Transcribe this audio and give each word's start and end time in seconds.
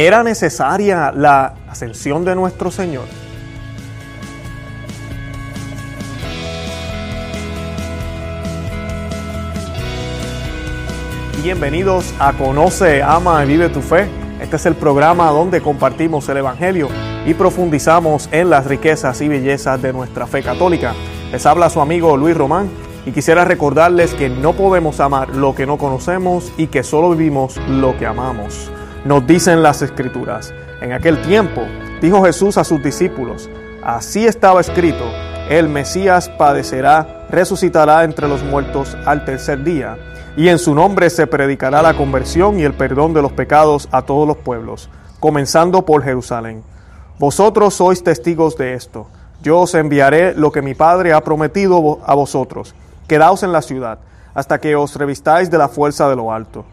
¿Era 0.00 0.22
necesaria 0.22 1.12
la 1.14 1.52
ascensión 1.68 2.24
de 2.24 2.34
nuestro 2.34 2.70
Señor? 2.70 3.04
Bienvenidos 11.42 12.14
a 12.18 12.32
Conoce, 12.32 13.02
Ama 13.02 13.44
y 13.44 13.48
Vive 13.48 13.68
tu 13.68 13.82
Fe. 13.82 14.08
Este 14.40 14.56
es 14.56 14.64
el 14.64 14.74
programa 14.74 15.28
donde 15.32 15.60
compartimos 15.60 16.26
el 16.30 16.38
Evangelio 16.38 16.88
y 17.26 17.34
profundizamos 17.34 18.30
en 18.32 18.48
las 18.48 18.64
riquezas 18.64 19.20
y 19.20 19.28
bellezas 19.28 19.82
de 19.82 19.92
nuestra 19.92 20.26
fe 20.26 20.42
católica. 20.42 20.94
Les 21.30 21.44
habla 21.44 21.68
su 21.68 21.78
amigo 21.78 22.16
Luis 22.16 22.34
Román 22.34 22.70
y 23.04 23.12
quisiera 23.12 23.44
recordarles 23.44 24.14
que 24.14 24.30
no 24.30 24.54
podemos 24.54 24.98
amar 24.98 25.36
lo 25.36 25.54
que 25.54 25.66
no 25.66 25.76
conocemos 25.76 26.54
y 26.56 26.68
que 26.68 26.84
solo 26.84 27.10
vivimos 27.10 27.58
lo 27.68 27.98
que 27.98 28.06
amamos. 28.06 28.70
Nos 29.04 29.26
dicen 29.26 29.62
las 29.62 29.80
escrituras. 29.80 30.52
En 30.82 30.92
aquel 30.92 31.22
tiempo 31.22 31.62
dijo 32.02 32.22
Jesús 32.22 32.58
a 32.58 32.64
sus 32.64 32.82
discípulos, 32.82 33.48
así 33.82 34.26
estaba 34.26 34.60
escrito, 34.60 35.04
el 35.48 35.68
Mesías 35.70 36.28
padecerá, 36.28 37.26
resucitará 37.30 38.04
entre 38.04 38.28
los 38.28 38.42
muertos 38.42 38.96
al 39.06 39.24
tercer 39.24 39.64
día 39.64 39.96
y 40.36 40.48
en 40.48 40.58
su 40.58 40.74
nombre 40.74 41.08
se 41.08 41.26
predicará 41.26 41.80
la 41.80 41.96
conversión 41.96 42.58
y 42.58 42.62
el 42.62 42.74
perdón 42.74 43.14
de 43.14 43.22
los 43.22 43.32
pecados 43.32 43.88
a 43.90 44.02
todos 44.02 44.28
los 44.28 44.36
pueblos, 44.36 44.90
comenzando 45.18 45.84
por 45.84 46.02
Jerusalén. 46.02 46.62
Vosotros 47.18 47.74
sois 47.74 48.02
testigos 48.02 48.56
de 48.56 48.74
esto. 48.74 49.06
Yo 49.42 49.60
os 49.60 49.74
enviaré 49.74 50.34
lo 50.34 50.52
que 50.52 50.62
mi 50.62 50.74
Padre 50.74 51.14
ha 51.14 51.22
prometido 51.22 52.00
a 52.04 52.14
vosotros. 52.14 52.74
Quedaos 53.08 53.42
en 53.42 53.52
la 53.52 53.62
ciudad, 53.62 53.98
hasta 54.34 54.60
que 54.60 54.76
os 54.76 54.94
revistáis 54.96 55.50
de 55.50 55.58
la 55.58 55.68
fuerza 55.68 56.08
de 56.08 56.16
lo 56.16 56.32
alto. 56.32 56.64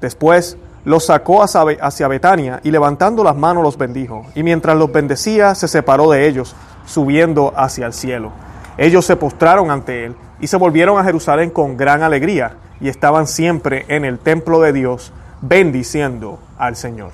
Después 0.00 0.56
los 0.84 1.06
sacó 1.06 1.42
hacia 1.42 2.08
Betania 2.08 2.60
y 2.62 2.70
levantando 2.70 3.24
las 3.24 3.36
manos 3.36 3.62
los 3.62 3.78
bendijo. 3.78 4.26
Y 4.34 4.42
mientras 4.42 4.76
los 4.76 4.92
bendecía, 4.92 5.54
se 5.54 5.68
separó 5.68 6.10
de 6.10 6.26
ellos, 6.28 6.54
subiendo 6.86 7.52
hacia 7.56 7.86
el 7.86 7.92
cielo. 7.92 8.32
Ellos 8.76 9.06
se 9.06 9.16
postraron 9.16 9.70
ante 9.70 10.04
él 10.04 10.16
y 10.40 10.46
se 10.46 10.56
volvieron 10.56 10.98
a 10.98 11.04
Jerusalén 11.04 11.50
con 11.50 11.76
gran 11.76 12.02
alegría 12.02 12.56
y 12.80 12.88
estaban 12.88 13.26
siempre 13.26 13.86
en 13.88 14.04
el 14.04 14.18
templo 14.18 14.60
de 14.60 14.72
Dios 14.72 15.12
bendiciendo 15.40 16.38
al 16.58 16.76
Señor. 16.76 17.12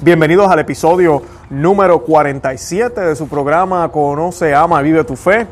Bienvenidos 0.00 0.48
al 0.48 0.60
episodio 0.60 1.22
número 1.50 2.00
47 2.04 3.00
de 3.00 3.16
su 3.16 3.26
programa 3.26 3.88
Conoce, 3.90 4.54
Ama, 4.54 4.80
Vive 4.82 5.02
tu 5.02 5.16
Fe. 5.16 5.48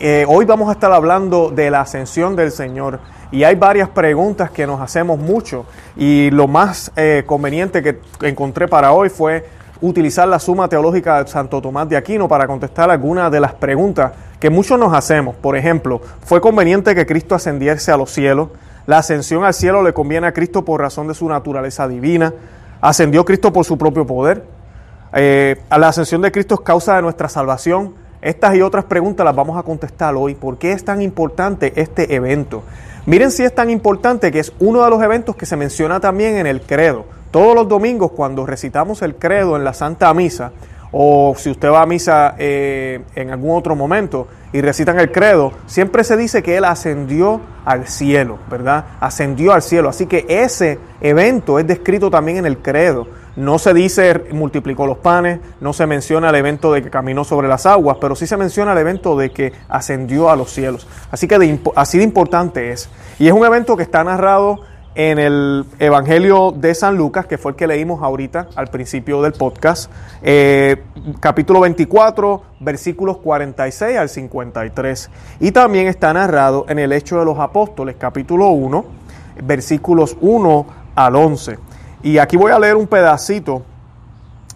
Eh, 0.00 0.24
hoy 0.28 0.44
vamos 0.44 0.68
a 0.68 0.72
estar 0.72 0.92
hablando 0.92 1.50
de 1.50 1.72
la 1.72 1.80
ascensión 1.80 2.36
del 2.36 2.52
Señor 2.52 3.00
y 3.32 3.42
hay 3.42 3.56
varias 3.56 3.88
preguntas 3.88 4.48
que 4.48 4.64
nos 4.64 4.80
hacemos 4.80 5.18
mucho 5.18 5.66
y 5.96 6.30
lo 6.30 6.46
más 6.46 6.92
eh, 6.94 7.24
conveniente 7.26 7.82
que 7.82 7.98
encontré 8.22 8.68
para 8.68 8.92
hoy 8.92 9.08
fue 9.08 9.44
utilizar 9.80 10.28
la 10.28 10.38
suma 10.38 10.68
teológica 10.68 11.24
de 11.24 11.28
Santo 11.28 11.60
Tomás 11.60 11.88
de 11.88 11.96
Aquino 11.96 12.28
para 12.28 12.46
contestar 12.46 12.88
algunas 12.92 13.32
de 13.32 13.40
las 13.40 13.54
preguntas 13.54 14.12
que 14.38 14.50
muchos 14.50 14.78
nos 14.78 14.94
hacemos. 14.94 15.34
Por 15.34 15.56
ejemplo, 15.56 16.00
¿fue 16.24 16.40
conveniente 16.40 16.94
que 16.94 17.04
Cristo 17.04 17.34
ascendiese 17.34 17.90
a 17.90 17.96
los 17.96 18.12
cielos? 18.12 18.50
La 18.86 18.98
ascensión 18.98 19.42
al 19.42 19.52
cielo 19.52 19.82
le 19.82 19.92
conviene 19.92 20.28
a 20.28 20.32
Cristo 20.32 20.64
por 20.64 20.80
razón 20.80 21.08
de 21.08 21.14
su 21.14 21.28
naturaleza 21.28 21.88
divina. 21.88 22.32
¿Ascendió 22.80 23.24
Cristo 23.24 23.52
por 23.52 23.64
su 23.64 23.76
propio 23.76 24.06
poder? 24.06 24.44
Eh, 25.12 25.60
la 25.76 25.88
ascensión 25.88 26.22
de 26.22 26.30
Cristo 26.30 26.54
es 26.54 26.60
causa 26.60 26.94
de 26.94 27.02
nuestra 27.02 27.28
salvación. 27.28 27.94
Estas 28.20 28.56
y 28.56 28.62
otras 28.62 28.84
preguntas 28.84 29.24
las 29.24 29.34
vamos 29.34 29.56
a 29.56 29.62
contestar 29.62 30.14
hoy. 30.16 30.34
¿Por 30.34 30.58
qué 30.58 30.72
es 30.72 30.84
tan 30.84 31.02
importante 31.02 31.72
este 31.76 32.14
evento? 32.14 32.64
Miren 33.06 33.30
si 33.30 33.44
es 33.44 33.54
tan 33.54 33.70
importante 33.70 34.32
que 34.32 34.40
es 34.40 34.52
uno 34.58 34.84
de 34.84 34.90
los 34.90 35.02
eventos 35.02 35.36
que 35.36 35.46
se 35.46 35.56
menciona 35.56 36.00
también 36.00 36.36
en 36.36 36.46
el 36.46 36.60
credo. 36.60 37.04
Todos 37.30 37.54
los 37.54 37.68
domingos 37.68 38.12
cuando 38.12 38.44
recitamos 38.44 39.02
el 39.02 39.14
credo 39.14 39.56
en 39.56 39.64
la 39.64 39.72
Santa 39.72 40.12
Misa, 40.14 40.52
o 40.90 41.34
si 41.36 41.50
usted 41.50 41.70
va 41.70 41.82
a 41.82 41.86
misa 41.86 42.34
eh, 42.38 43.00
en 43.14 43.30
algún 43.30 43.56
otro 43.56 43.76
momento 43.76 44.26
y 44.52 44.62
recitan 44.62 44.98
el 44.98 45.12
credo, 45.12 45.52
siempre 45.66 46.02
se 46.02 46.16
dice 46.16 46.42
que 46.42 46.56
Él 46.56 46.64
ascendió 46.64 47.40
al 47.64 47.86
cielo, 47.86 48.38
¿verdad? 48.50 48.84
Ascendió 49.00 49.52
al 49.52 49.60
cielo. 49.62 49.90
Así 49.90 50.06
que 50.06 50.24
ese 50.28 50.78
evento 51.00 51.58
es 51.58 51.66
descrito 51.66 52.10
también 52.10 52.38
en 52.38 52.46
el 52.46 52.58
credo. 52.58 53.06
No 53.38 53.60
se 53.60 53.72
dice 53.72 54.24
multiplicó 54.32 54.84
los 54.84 54.98
panes, 54.98 55.38
no 55.60 55.72
se 55.72 55.86
menciona 55.86 56.30
el 56.30 56.34
evento 56.34 56.72
de 56.72 56.82
que 56.82 56.90
caminó 56.90 57.22
sobre 57.22 57.46
las 57.46 57.66
aguas, 57.66 57.98
pero 58.00 58.16
sí 58.16 58.26
se 58.26 58.36
menciona 58.36 58.72
el 58.72 58.78
evento 58.78 59.16
de 59.16 59.30
que 59.30 59.52
ascendió 59.68 60.28
a 60.28 60.34
los 60.34 60.50
cielos. 60.50 60.88
Así 61.12 61.28
que 61.28 61.60
así 61.76 61.98
de 61.98 62.04
importante 62.04 62.72
es. 62.72 62.88
Y 63.20 63.28
es 63.28 63.32
un 63.32 63.46
evento 63.46 63.76
que 63.76 63.84
está 63.84 64.02
narrado 64.02 64.62
en 64.96 65.20
el 65.20 65.64
Evangelio 65.78 66.50
de 66.50 66.74
San 66.74 66.96
Lucas, 66.96 67.26
que 67.26 67.38
fue 67.38 67.52
el 67.52 67.56
que 67.56 67.68
leímos 67.68 68.02
ahorita 68.02 68.48
al 68.56 68.66
principio 68.66 69.22
del 69.22 69.34
podcast, 69.34 69.88
eh, 70.20 70.82
capítulo 71.20 71.60
24, 71.60 72.42
versículos 72.58 73.18
46 73.18 73.98
al 73.98 74.08
53. 74.08 75.10
Y 75.38 75.52
también 75.52 75.86
está 75.86 76.12
narrado 76.12 76.66
en 76.68 76.80
el 76.80 76.92
Hecho 76.92 77.20
de 77.20 77.24
los 77.24 77.38
Apóstoles, 77.38 77.94
capítulo 77.96 78.48
1, 78.48 78.84
versículos 79.44 80.16
1 80.20 80.66
al 80.96 81.14
11. 81.14 81.67
Y 82.02 82.18
aquí 82.18 82.36
voy 82.36 82.52
a 82.52 82.58
leer 82.58 82.76
un 82.76 82.86
pedacito 82.86 83.62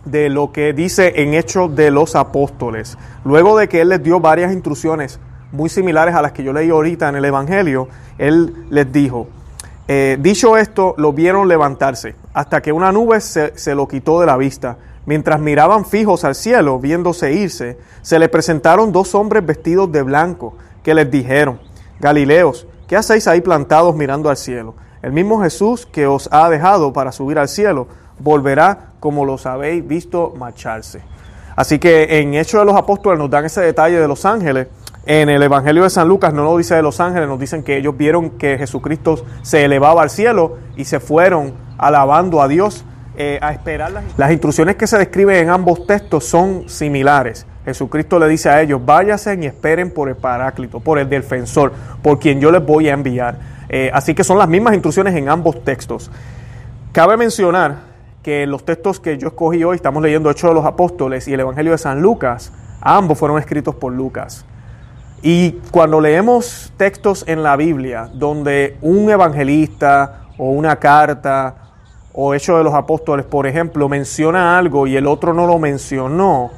de 0.05 0.29
lo 0.29 0.53
que 0.53 0.73
dice 0.73 1.23
en 1.23 1.35
Hechos 1.35 1.75
de 1.75 1.91
los 1.91 2.15
Apóstoles. 2.15 2.97
Luego 3.25 3.59
de 3.59 3.69
que 3.69 3.81
Él 3.81 3.89
les 3.89 4.03
dio 4.03 4.21
varias 4.21 4.53
instrucciones 4.53 5.19
muy 5.51 5.69
similares 5.69 6.15
a 6.15 6.23
las 6.23 6.33
que 6.33 6.45
yo 6.45 6.53
leí 6.53 6.71
ahorita 6.71 7.09
en 7.09 7.17
el 7.17 7.25
Evangelio, 7.25 7.89
Él 8.19 8.67
les 8.71 8.93
dijo, 8.93 9.29
eh, 9.89 10.17
dicho 10.21 10.57
esto, 10.57 10.95
lo 10.97 11.13
vieron 11.13 11.49
levantarse, 11.49 12.15
hasta 12.33 12.63
que 12.63 12.73
una 12.73 12.93
nube 12.93 13.21
se, 13.21 13.57
se, 13.59 13.75
lo 13.75 13.87
quitó 13.87 14.21
de 14.21 14.27
la 14.27 14.37
vista. 14.37 14.79
Mientras 15.05 15.41
miraban 15.41 15.85
fijos 15.85 16.25
al 16.25 16.37
cielo, 16.37 16.79
viéndose 16.79 17.33
irse, 17.33 17.77
se 18.03 18.19
les 18.19 18.29
presentaron 18.29 18.93
dos 18.93 19.15
hombres 19.17 19.45
vestidos 19.45 19.91
de 19.91 20.03
blanco, 20.03 20.57
que 20.85 20.95
les 20.95 21.11
dijeron, 21.11 21.61
Galileos, 22.01 22.67
¿qué 22.87 22.97
hacéis 22.97 23.27
ahí 23.27 23.41
plantados 23.41 23.95
mirando 23.97 24.31
al 24.31 24.37
cielo? 24.37 24.75
El 25.03 25.13
mismo 25.13 25.43
Jesús 25.43 25.85
que 25.85 26.07
os 26.07 26.29
ha 26.33 26.49
dejado 26.49 26.93
para 26.93 27.13
subir 27.13 27.39
al 27.39 27.49
cielo, 27.49 27.89
volverá 28.19 28.93
como 29.01 29.25
los 29.25 29.47
habéis 29.47 29.87
visto 29.87 30.33
marcharse. 30.39 31.03
Así 31.57 31.79
que 31.79 32.21
en 32.21 32.35
Hechos 32.35 32.61
de 32.61 32.65
los 32.65 32.77
Apóstoles 32.77 33.19
nos 33.19 33.29
dan 33.29 33.45
ese 33.45 33.61
detalle 33.61 33.99
de 33.99 34.09
los 34.09 34.25
ángeles, 34.25 34.69
en 35.05 35.29
el 35.29 35.43
Evangelio 35.43 35.83
de 35.83 35.91
San 35.91 36.07
Lucas 36.07 36.33
no 36.33 36.45
lo 36.45 36.57
dice 36.57 36.77
de 36.77 36.83
los 36.83 37.01
ángeles, 37.01 37.29
nos 37.29 37.41
dicen 37.41 37.65
que 37.65 37.77
ellos 37.77 37.97
vieron 37.97 38.31
que 38.31 38.57
Jesucristo 38.57 39.25
se 39.43 39.65
elevaba 39.65 40.03
al 40.03 40.11
cielo 40.11 40.59
y 40.77 40.85
se 40.85 41.01
fueron 41.01 41.55
alabando 41.77 42.41
a 42.41 42.47
Dios 42.47 42.85
eh, 43.17 43.41
a 43.43 43.53
esperar 43.53 43.91
las... 43.91 44.05
las 44.17 44.31
instrucciones 44.31 44.77
que 44.77 44.87
se 44.87 44.97
describen 44.99 45.37
en 45.37 45.51
ambos 45.51 45.89
textos 45.89 46.25
son 46.25 46.69
similares. 46.69 47.47
Jesucristo 47.65 48.21
le 48.21 48.29
dice 48.29 48.49
a 48.49 48.63
ellos, 48.63 48.81
váyanse 48.85 49.37
y 49.41 49.47
esperen 49.47 49.93
por 49.93 50.09
el 50.09 50.17
Paráclito, 50.17 50.79
por 50.79 51.01
el 51.01 51.09
defensor, 51.09 51.73
por 52.01 52.21
quien 52.21 52.41
yo 52.41 52.53
les 52.53 52.65
voy 52.65 52.89
a 52.89 52.93
enviar. 52.93 53.52
Eh, 53.73 53.91
así 53.95 54.15
que 54.15 54.23
son 54.23 54.39
las 54.39 54.49
mismas 54.49 54.75
instrucciones 54.75 55.17
en 55.17 55.31
ambos 55.31 55.65
textos. 55.65 56.11
Cabe 56.93 57.17
mencionar 57.17 57.91
que 58.23 58.47
los 58.47 58.65
textos 58.65 59.01
que 59.01 59.17
yo 59.17 59.29
escogí 59.29 59.65
hoy, 59.65 59.77
estamos 59.77 60.03
leyendo 60.03 60.31
Hechos 60.31 60.51
de 60.51 60.55
los 60.55 60.67
Apóstoles 60.67 61.27
y 61.27 61.33
el 61.33 61.41
Evangelio 61.41 61.73
de 61.73 61.79
San 61.79 62.03
Lucas, 62.03 62.53
ambos 62.83 63.19
fueron 63.19 63.39
escritos 63.39 63.75
por 63.75 63.93
Lucas. 63.93 64.45
Y 65.23 65.53
cuando 65.71 66.03
leemos 66.03 66.71
textos 66.77 67.25
en 67.27 67.43
la 67.43 67.57
Biblia 67.57 68.11
donde 68.13 68.77
un 68.83 69.09
evangelista 69.09 70.27
o 70.37 70.51
una 70.51 70.77
carta 70.77 71.55
o 72.13 72.35
Hechos 72.35 72.59
de 72.59 72.65
los 72.65 72.75
Apóstoles, 72.75 73.25
por 73.25 73.47
ejemplo, 73.47 73.89
menciona 73.89 74.59
algo 74.59 74.87
y 74.87 74.97
el 74.97 75.07
otro 75.07 75.33
no 75.33 75.47
lo 75.47 75.59
mencionó, 75.59 76.51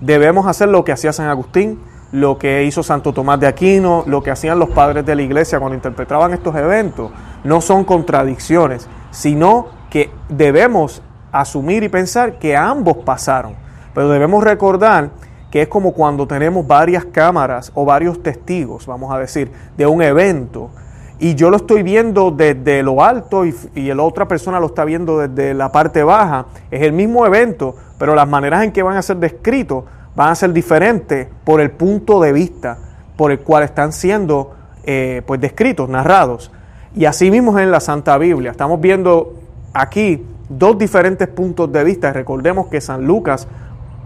debemos 0.00 0.46
hacer 0.46 0.70
lo 0.70 0.84
que 0.84 0.92
hacía 0.92 1.12
San 1.12 1.28
Agustín, 1.28 1.78
lo 2.12 2.38
que 2.38 2.64
hizo 2.64 2.82
Santo 2.82 3.12
Tomás 3.12 3.40
de 3.40 3.46
Aquino, 3.46 4.04
lo 4.06 4.22
que 4.22 4.30
hacían 4.30 4.58
los 4.58 4.70
padres 4.70 5.04
de 5.04 5.16
la 5.16 5.22
iglesia 5.22 5.58
cuando 5.58 5.74
interpretaban 5.74 6.32
estos 6.32 6.54
eventos. 6.54 7.10
No 7.42 7.60
son 7.60 7.84
contradicciones, 7.84 8.86
sino 9.10 9.66
que 9.90 10.10
debemos 10.28 11.02
asumir 11.32 11.82
y 11.82 11.88
pensar 11.88 12.38
que 12.38 12.56
ambos 12.56 12.98
pasaron. 12.98 13.54
Pero 13.94 14.10
debemos 14.10 14.44
recordar 14.44 15.10
que 15.50 15.62
es 15.62 15.68
como 15.68 15.92
cuando 15.92 16.26
tenemos 16.26 16.66
varias 16.66 17.04
cámaras 17.06 17.72
o 17.74 17.84
varios 17.84 18.22
testigos, 18.22 18.86
vamos 18.86 19.12
a 19.12 19.18
decir, 19.18 19.50
de 19.76 19.86
un 19.86 20.02
evento, 20.02 20.70
y 21.18 21.36
yo 21.36 21.50
lo 21.50 21.58
estoy 21.58 21.84
viendo 21.84 22.32
desde 22.32 22.82
lo 22.82 23.04
alto 23.04 23.44
y, 23.44 23.54
la 23.74 24.02
otra 24.02 24.26
persona 24.26 24.58
lo 24.58 24.66
está 24.66 24.84
viendo 24.84 25.18
desde 25.18 25.54
la 25.54 25.70
parte 25.70 26.02
baja, 26.02 26.46
es 26.68 26.82
el 26.82 26.92
mismo 26.92 27.24
evento, 27.24 27.76
pero 27.96 28.16
las 28.16 28.26
maneras 28.26 28.64
en 28.64 28.72
que 28.72 28.82
van 28.82 28.96
a 28.96 29.02
ser 29.02 29.18
descritos 29.18 29.84
van 30.14 30.30
a 30.30 30.34
ser 30.34 30.52
diferentes 30.52 31.28
por 31.44 31.60
el 31.60 31.70
punto 31.70 32.20
de 32.20 32.32
vista 32.32 32.78
por 33.16 33.30
el 33.30 33.40
cual 33.40 33.62
están 33.62 33.92
siendo 33.92 34.54
eh, 34.84 35.22
pues 35.26 35.40
descritos, 35.40 35.88
narrados. 35.88 36.50
Y 36.94 37.04
así 37.04 37.30
mismo 37.30 37.58
en 37.58 37.70
la 37.70 37.80
Santa 37.80 38.18
Biblia. 38.18 38.50
Estamos 38.50 38.80
viendo 38.80 39.34
aquí 39.72 40.24
dos 40.48 40.76
diferentes 40.76 41.28
puntos 41.28 41.70
de 41.72 41.84
vista. 41.84 42.12
Recordemos 42.12 42.66
que 42.66 42.80
San 42.80 43.04
Lucas 43.04 43.48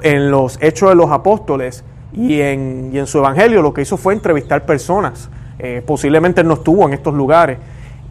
en 0.02 0.30
los 0.30 0.58
Hechos 0.60 0.90
de 0.90 0.94
los 0.94 1.10
Apóstoles 1.10 1.84
y 2.12 2.40
en, 2.40 2.90
en 2.94 3.06
su 3.06 3.18
Evangelio 3.18 3.62
lo 3.62 3.72
que 3.72 3.82
hizo 3.82 3.96
fue 3.96 4.14
entrevistar 4.14 4.66
personas. 4.66 5.30
Eh, 5.58 5.82
posiblemente 5.84 6.44
no 6.44 6.54
estuvo 6.54 6.86
en 6.86 6.92
estos 6.92 7.14
lugares. 7.14 7.58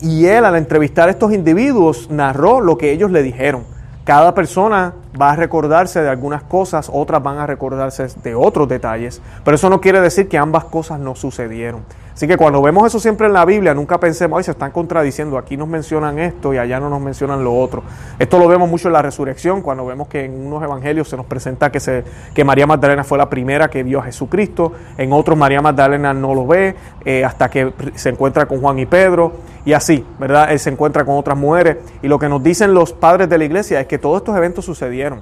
Y 0.01 0.25
él 0.25 0.43
al 0.43 0.55
entrevistar 0.55 1.07
a 1.07 1.11
estos 1.11 1.31
individuos 1.31 2.09
narró 2.09 2.59
lo 2.59 2.77
que 2.77 2.91
ellos 2.91 3.11
le 3.11 3.23
dijeron. 3.23 3.63
Cada 4.05 4.35
persona 4.35 4.93
va 5.19 5.31
a 5.31 5.35
recordarse 5.35 5.99
de 5.99 6.09
algunas 6.09 6.43
cosas, 6.43 6.91
otras 6.93 7.23
van 7.23 7.39
a 7.39 7.47
recordarse 7.47 8.05
de 8.23 8.35
otros 8.35 8.69
detalles, 8.69 9.19
pero 9.43 9.55
eso 9.55 9.67
no 9.67 9.81
quiere 9.81 9.99
decir 9.99 10.29
que 10.29 10.37
ambas 10.37 10.65
cosas 10.65 10.99
no 10.99 11.15
sucedieron. 11.15 11.81
Así 12.13 12.27
que 12.27 12.37
cuando 12.37 12.61
vemos 12.61 12.85
eso 12.87 12.99
siempre 12.99 13.25
en 13.27 13.33
la 13.33 13.43
Biblia, 13.43 13.73
nunca 13.73 13.99
pensemos, 13.99 14.37
ay, 14.37 14.43
se 14.43 14.51
están 14.51 14.71
contradiciendo, 14.71 15.39
aquí 15.39 15.57
nos 15.57 15.67
mencionan 15.67 16.19
esto 16.19 16.53
y 16.53 16.57
allá 16.57 16.79
no 16.79 16.89
nos 16.89 17.01
mencionan 17.01 17.43
lo 17.43 17.57
otro. 17.57 17.81
Esto 18.19 18.37
lo 18.37 18.47
vemos 18.47 18.69
mucho 18.69 18.87
en 18.89 18.93
la 18.93 19.01
resurrección, 19.01 19.63
cuando 19.63 19.85
vemos 19.87 20.07
que 20.07 20.23
en 20.23 20.47
unos 20.47 20.63
evangelios 20.63 21.09
se 21.09 21.17
nos 21.17 21.25
presenta 21.25 21.71
que, 21.71 21.79
se, 21.79 22.05
que 22.33 22.45
María 22.45 22.67
Magdalena 22.67 23.03
fue 23.03 23.17
la 23.17 23.27
primera 23.27 23.69
que 23.69 23.81
vio 23.81 23.99
a 23.99 24.03
Jesucristo, 24.03 24.71
en 24.97 25.11
otros 25.11 25.35
María 25.35 25.61
Magdalena 25.61 26.13
no 26.13 26.35
lo 26.35 26.45
ve 26.45 26.75
eh, 27.03 27.25
hasta 27.25 27.49
que 27.49 27.73
se 27.95 28.09
encuentra 28.09 28.45
con 28.45 28.61
Juan 28.61 28.77
y 28.79 28.85
Pedro, 28.85 29.33
y 29.65 29.73
así, 29.73 30.05
¿verdad? 30.19 30.51
Él 30.51 30.59
se 30.59 30.69
encuentra 30.69 31.03
con 31.03 31.17
otras 31.17 31.37
mujeres, 31.37 31.77
y 32.01 32.07
lo 32.07 32.19
que 32.19 32.29
nos 32.29 32.41
dicen 32.41 32.73
los 32.73 32.93
padres 32.93 33.27
de 33.27 33.37
la 33.37 33.45
iglesia 33.45 33.81
es 33.81 33.87
que 33.87 33.97
todos 33.97 34.17
estos 34.17 34.37
eventos 34.37 34.63
sucedieron, 34.63 35.21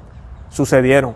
sucedieron, 0.50 1.16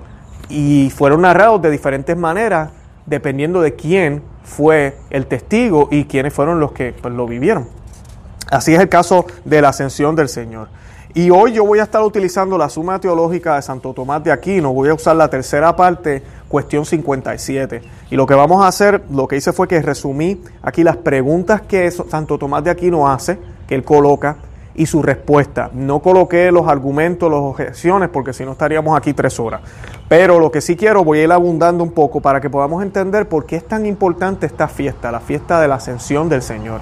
y 0.50 0.90
fueron 0.96 1.22
narrados 1.22 1.62
de 1.62 1.70
diferentes 1.70 2.16
maneras, 2.16 2.70
dependiendo 3.06 3.62
de 3.62 3.76
quién 3.76 4.24
fue 4.44 4.98
el 5.10 5.28
testigo 5.28 5.90
y 5.92 6.06
quiénes 6.06 6.34
fueron 6.34 6.60
los 6.60 6.72
que 6.72 6.94
pues, 7.02 7.14
lo 7.14 7.28
vivieron. 7.28 7.68
Así 8.50 8.74
es 8.74 8.80
el 8.80 8.88
caso 8.88 9.26
de 9.44 9.62
la 9.62 9.70
ascensión 9.70 10.16
del 10.16 10.30
Señor. 10.30 10.70
Y 11.18 11.32
hoy 11.32 11.52
yo 11.52 11.66
voy 11.66 11.80
a 11.80 11.84
estar 11.84 12.04
utilizando 12.04 12.60
la 12.60 12.70
suma 12.70 13.00
teológica 13.00 13.56
de 13.56 13.64
Santo 13.64 13.92
Tomás 13.92 14.24
de 14.24 14.32
Aquino, 14.32 14.72
voy 14.72 14.90
a 14.90 14.94
usar 14.94 15.16
la 15.16 15.28
tercera 15.28 15.76
parte, 15.76 16.22
cuestión 16.48 16.86
57. 16.86 17.82
Y 18.12 18.16
lo 18.16 18.28
que 18.28 18.36
vamos 18.36 18.64
a 18.64 18.68
hacer, 18.68 19.02
lo 19.10 19.28
que 19.28 19.38
hice 19.38 19.52
fue 19.52 19.68
que 19.68 19.82
resumí 19.82 20.40
aquí 20.62 20.84
las 20.84 20.98
preguntas 20.98 21.62
que 21.64 21.90
Santo 21.90 22.38
Tomás 22.38 22.64
de 22.64 22.70
Aquino 22.70 23.10
hace, 23.10 23.40
que 23.68 23.74
él 23.74 23.84
coloca, 23.84 24.36
y 24.76 24.86
su 24.86 25.02
respuesta. 25.02 25.72
No 25.74 26.04
coloqué 26.04 26.52
los 26.52 26.68
argumentos, 26.68 27.32
las 27.32 27.40
objeciones, 27.40 28.10
porque 28.10 28.32
si 28.32 28.46
no 28.46 28.52
estaríamos 28.52 28.96
aquí 28.96 29.14
tres 29.14 29.40
horas. 29.40 29.62
Pero 30.08 30.40
lo 30.40 30.52
que 30.52 30.62
sí 30.62 30.76
quiero, 30.76 31.04
voy 31.04 31.18
a 31.18 31.24
ir 31.24 31.32
abundando 31.32 31.84
un 31.84 31.94
poco 31.94 32.22
para 32.22 32.40
que 32.40 32.52
podamos 32.52 32.84
entender 32.84 33.28
por 33.28 33.48
qué 33.48 33.56
es 33.56 33.68
tan 33.68 33.88
importante 33.88 34.46
esta 34.46 34.68
fiesta, 34.68 35.12
la 35.12 35.20
fiesta 35.20 35.60
de 35.60 35.68
la 35.68 35.76
ascensión 35.78 36.30
del 36.30 36.44
Señor. 36.44 36.80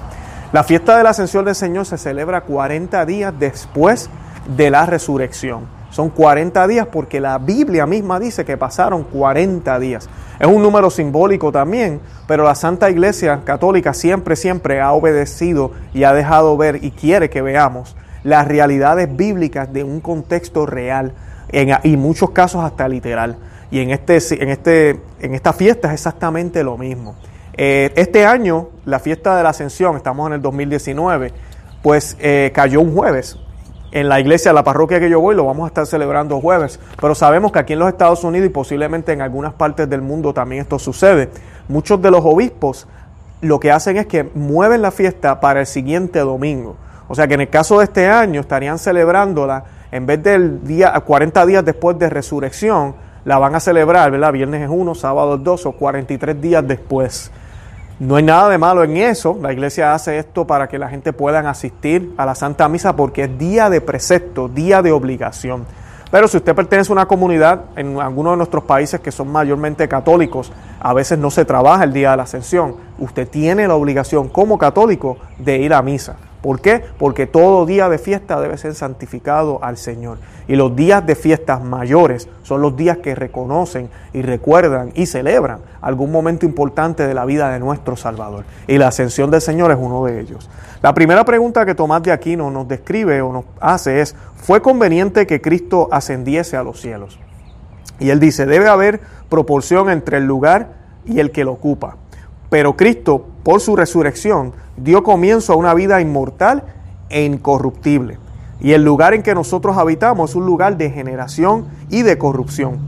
La 0.52 0.62
fiesta 0.62 0.98
de 0.98 1.04
la 1.04 1.10
ascensión 1.10 1.46
del 1.46 1.54
Señor 1.54 1.86
se 1.86 1.96
celebra 1.96 2.42
40 2.42 3.06
días 3.06 3.32
después 3.38 4.10
de 4.10 4.25
la 4.56 4.86
resurrección. 4.86 5.76
Son 5.90 6.10
40 6.10 6.66
días 6.66 6.88
porque 6.92 7.20
la 7.20 7.38
Biblia 7.38 7.86
misma 7.86 8.20
dice 8.20 8.44
que 8.44 8.56
pasaron 8.56 9.04
40 9.04 9.78
días. 9.78 10.08
Es 10.38 10.46
un 10.46 10.62
número 10.62 10.90
simbólico 10.90 11.50
también, 11.50 12.00
pero 12.26 12.44
la 12.44 12.54
Santa 12.54 12.90
Iglesia 12.90 13.40
Católica 13.44 13.94
siempre, 13.94 14.36
siempre 14.36 14.80
ha 14.80 14.92
obedecido 14.92 15.72
y 15.94 16.04
ha 16.04 16.12
dejado 16.12 16.56
ver 16.56 16.84
y 16.84 16.90
quiere 16.90 17.30
que 17.30 17.40
veamos 17.40 17.96
las 18.24 18.46
realidades 18.46 19.14
bíblicas 19.16 19.72
de 19.72 19.84
un 19.84 20.00
contexto 20.00 20.66
real 20.66 21.12
en, 21.48 21.70
y 21.84 21.96
muchos 21.96 22.30
casos 22.30 22.62
hasta 22.64 22.88
literal. 22.88 23.36
Y 23.70 23.80
en, 23.80 23.90
este, 23.90 24.18
en, 24.42 24.50
este, 24.50 25.00
en 25.20 25.34
esta 25.34 25.52
fiesta 25.52 25.88
es 25.88 25.94
exactamente 25.94 26.62
lo 26.62 26.76
mismo. 26.76 27.16
Eh, 27.56 27.92
este 27.96 28.26
año, 28.26 28.68
la 28.84 28.98
fiesta 28.98 29.36
de 29.36 29.42
la 29.42 29.48
Ascensión, 29.48 29.96
estamos 29.96 30.26
en 30.26 30.34
el 30.34 30.42
2019, 30.42 31.32
pues 31.82 32.16
eh, 32.20 32.50
cayó 32.54 32.80
un 32.82 32.94
jueves 32.94 33.38
en 33.92 34.08
la 34.08 34.20
iglesia, 34.20 34.52
la 34.52 34.64
parroquia 34.64 35.00
que 35.00 35.08
yo 35.08 35.20
voy, 35.20 35.34
lo 35.34 35.44
vamos 35.44 35.64
a 35.64 35.68
estar 35.68 35.86
celebrando 35.86 36.40
jueves. 36.40 36.80
Pero 37.00 37.14
sabemos 37.14 37.52
que 37.52 37.58
aquí 37.58 37.72
en 37.72 37.78
los 37.78 37.88
Estados 37.88 38.24
Unidos 38.24 38.46
y 38.46 38.50
posiblemente 38.50 39.12
en 39.12 39.22
algunas 39.22 39.54
partes 39.54 39.88
del 39.88 40.02
mundo 40.02 40.34
también 40.34 40.62
esto 40.62 40.78
sucede. 40.78 41.30
Muchos 41.68 42.00
de 42.02 42.10
los 42.10 42.24
obispos 42.24 42.86
lo 43.40 43.60
que 43.60 43.70
hacen 43.70 43.96
es 43.96 44.06
que 44.06 44.30
mueven 44.34 44.82
la 44.82 44.90
fiesta 44.90 45.40
para 45.40 45.60
el 45.60 45.66
siguiente 45.66 46.18
domingo. 46.20 46.76
O 47.08 47.14
sea 47.14 47.28
que 47.28 47.34
en 47.34 47.42
el 47.42 47.48
caso 47.48 47.78
de 47.78 47.84
este 47.84 48.08
año 48.08 48.40
estarían 48.40 48.78
celebrándola 48.78 49.64
en 49.92 50.06
vez 50.06 50.22
del 50.22 50.66
día 50.66 50.92
40 50.92 51.46
días 51.46 51.64
después 51.64 51.98
de 51.98 52.10
resurrección, 52.10 52.94
la 53.24 53.38
van 53.38 53.54
a 53.54 53.60
celebrar, 53.60 54.10
¿verdad? 54.10 54.32
Viernes 54.32 54.62
es 54.62 54.68
uno, 54.70 54.94
sábado 54.94 55.36
es 55.36 55.44
dos 55.44 55.66
o 55.66 55.72
43 55.72 56.40
días 56.40 56.66
después. 56.66 57.30
No 57.98 58.16
hay 58.16 58.22
nada 58.22 58.50
de 58.50 58.58
malo 58.58 58.84
en 58.84 58.98
eso. 58.98 59.38
La 59.40 59.54
iglesia 59.54 59.94
hace 59.94 60.18
esto 60.18 60.46
para 60.46 60.68
que 60.68 60.78
la 60.78 60.90
gente 60.90 61.14
pueda 61.14 61.38
asistir 61.48 62.12
a 62.18 62.26
la 62.26 62.34
Santa 62.34 62.68
Misa 62.68 62.94
porque 62.94 63.24
es 63.24 63.38
día 63.38 63.70
de 63.70 63.80
precepto, 63.80 64.48
día 64.48 64.82
de 64.82 64.92
obligación. 64.92 65.64
Pero 66.10 66.28
si 66.28 66.36
usted 66.36 66.54
pertenece 66.54 66.92
a 66.92 66.92
una 66.92 67.06
comunidad 67.06 67.62
en 67.74 67.98
algunos 67.98 68.34
de 68.34 68.36
nuestros 68.36 68.64
países 68.64 69.00
que 69.00 69.10
son 69.10 69.28
mayormente 69.28 69.88
católicos, 69.88 70.52
a 70.78 70.92
veces 70.92 71.18
no 71.18 71.30
se 71.30 71.46
trabaja 71.46 71.84
el 71.84 71.94
día 71.94 72.10
de 72.10 72.18
la 72.18 72.22
ascensión. 72.24 72.76
Usted 72.98 73.28
tiene 73.28 73.66
la 73.66 73.74
obligación 73.74 74.28
como 74.28 74.58
católico 74.58 75.16
de 75.38 75.56
ir 75.56 75.72
a 75.72 75.80
misa. 75.80 76.16
¿Por 76.46 76.60
qué? 76.60 76.80
Porque 76.96 77.26
todo 77.26 77.66
día 77.66 77.88
de 77.88 77.98
fiesta 77.98 78.40
debe 78.40 78.56
ser 78.56 78.76
santificado 78.76 79.58
al 79.64 79.76
Señor. 79.76 80.18
Y 80.46 80.54
los 80.54 80.76
días 80.76 81.04
de 81.04 81.16
fiestas 81.16 81.60
mayores 81.60 82.28
son 82.44 82.62
los 82.62 82.76
días 82.76 82.98
que 82.98 83.16
reconocen 83.16 83.90
y 84.12 84.22
recuerdan 84.22 84.92
y 84.94 85.06
celebran 85.06 85.58
algún 85.80 86.12
momento 86.12 86.46
importante 86.46 87.04
de 87.04 87.14
la 87.14 87.24
vida 87.24 87.50
de 87.50 87.58
nuestro 87.58 87.96
Salvador. 87.96 88.44
Y 88.68 88.78
la 88.78 88.86
ascensión 88.86 89.28
del 89.32 89.40
Señor 89.40 89.72
es 89.72 89.78
uno 89.80 90.04
de 90.04 90.20
ellos. 90.20 90.48
La 90.82 90.94
primera 90.94 91.24
pregunta 91.24 91.66
que 91.66 91.74
Tomás 91.74 92.04
de 92.04 92.12
Aquino 92.12 92.48
nos 92.48 92.68
describe 92.68 93.20
o 93.22 93.32
nos 93.32 93.44
hace 93.58 94.00
es, 94.00 94.14
¿fue 94.36 94.62
conveniente 94.62 95.26
que 95.26 95.40
Cristo 95.40 95.88
ascendiese 95.90 96.56
a 96.56 96.62
los 96.62 96.80
cielos? 96.80 97.18
Y 97.98 98.10
él 98.10 98.20
dice, 98.20 98.46
debe 98.46 98.68
haber 98.68 99.00
proporción 99.28 99.90
entre 99.90 100.18
el 100.18 100.26
lugar 100.26 100.68
y 101.06 101.18
el 101.18 101.32
que 101.32 101.42
lo 101.42 101.50
ocupa. 101.50 101.96
Pero 102.50 102.76
Cristo, 102.76 103.26
por 103.42 103.60
su 103.60 103.76
resurrección, 103.76 104.52
dio 104.76 105.02
comienzo 105.02 105.52
a 105.52 105.56
una 105.56 105.74
vida 105.74 106.00
inmortal 106.00 106.62
e 107.08 107.24
incorruptible. 107.24 108.18
Y 108.60 108.72
el 108.72 108.84
lugar 108.84 109.14
en 109.14 109.22
que 109.22 109.34
nosotros 109.34 109.76
habitamos 109.76 110.30
es 110.30 110.36
un 110.36 110.46
lugar 110.46 110.76
de 110.76 110.90
generación 110.90 111.66
y 111.90 112.02
de 112.02 112.18
corrupción. 112.18 112.78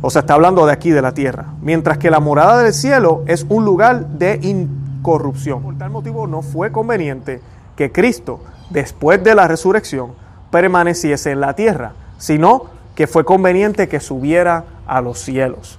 O 0.00 0.10
sea, 0.10 0.20
está 0.20 0.34
hablando 0.34 0.66
de 0.66 0.72
aquí, 0.72 0.90
de 0.90 1.02
la 1.02 1.14
tierra. 1.14 1.46
Mientras 1.60 1.98
que 1.98 2.10
la 2.10 2.20
morada 2.20 2.62
del 2.62 2.72
cielo 2.72 3.22
es 3.26 3.46
un 3.48 3.64
lugar 3.64 4.06
de 4.06 4.40
incorrupción. 4.42 5.62
Por 5.62 5.78
tal 5.78 5.90
motivo 5.90 6.26
no 6.26 6.42
fue 6.42 6.72
conveniente 6.72 7.40
que 7.76 7.92
Cristo, 7.92 8.40
después 8.70 9.22
de 9.22 9.34
la 9.34 9.46
resurrección, 9.46 10.12
permaneciese 10.50 11.30
en 11.30 11.40
la 11.40 11.54
tierra, 11.54 11.92
sino 12.18 12.66
que 12.94 13.06
fue 13.06 13.24
conveniente 13.24 13.88
que 13.88 14.00
subiera 14.00 14.64
a 14.86 15.00
los 15.00 15.18
cielos. 15.18 15.78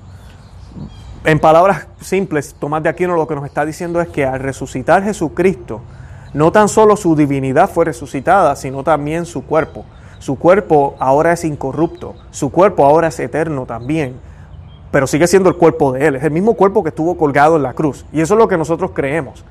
En 1.26 1.40
palabras 1.40 1.88
simples, 2.02 2.54
Tomás 2.60 2.84
de 2.84 2.90
Aquino 2.90 3.16
lo 3.16 3.28
que 3.28 3.36
nos 3.36 3.46
está 3.46 3.66
diciendo 3.66 4.02
es 4.02 4.10
que 4.10 4.26
al 4.26 4.42
resucitar 4.42 5.04
Jesucristo, 5.04 5.80
no 6.34 6.52
tan 6.52 6.68
solo 6.68 6.98
su 6.98 7.16
divinidad 7.16 7.70
fue 7.70 7.86
resucitada, 7.86 8.58
sino 8.58 8.84
también 8.84 9.26
su 9.26 9.46
cuerpo. 9.46 9.86
Su 10.20 10.38
cuerpo 10.38 10.96
ahora 11.00 11.32
es 11.32 11.46
incorrupto, 11.46 12.16
su 12.32 12.52
cuerpo 12.52 12.86
ahora 12.86 13.08
es 13.08 13.18
eterno 13.22 13.66
también, 13.66 14.20
pero 14.92 15.08
sigue 15.08 15.28
siendo 15.28 15.48
el 15.48 15.56
cuerpo 15.56 15.94
de 15.94 16.08
Él, 16.08 16.16
es 16.18 16.24
el 16.24 16.32
mismo 16.32 16.56
cuerpo 16.56 16.84
que 16.84 16.90
estuvo 16.90 17.16
colgado 17.16 17.56
en 17.56 17.64
la 17.64 17.74
cruz. 17.74 18.06
Y 18.12 18.20
eso 18.20 18.34
es 18.34 18.38
lo 18.38 18.50
que 18.50 18.58
nosotros 18.58 18.92
creemos, 18.94 19.46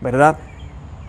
¿verdad? 0.00 0.38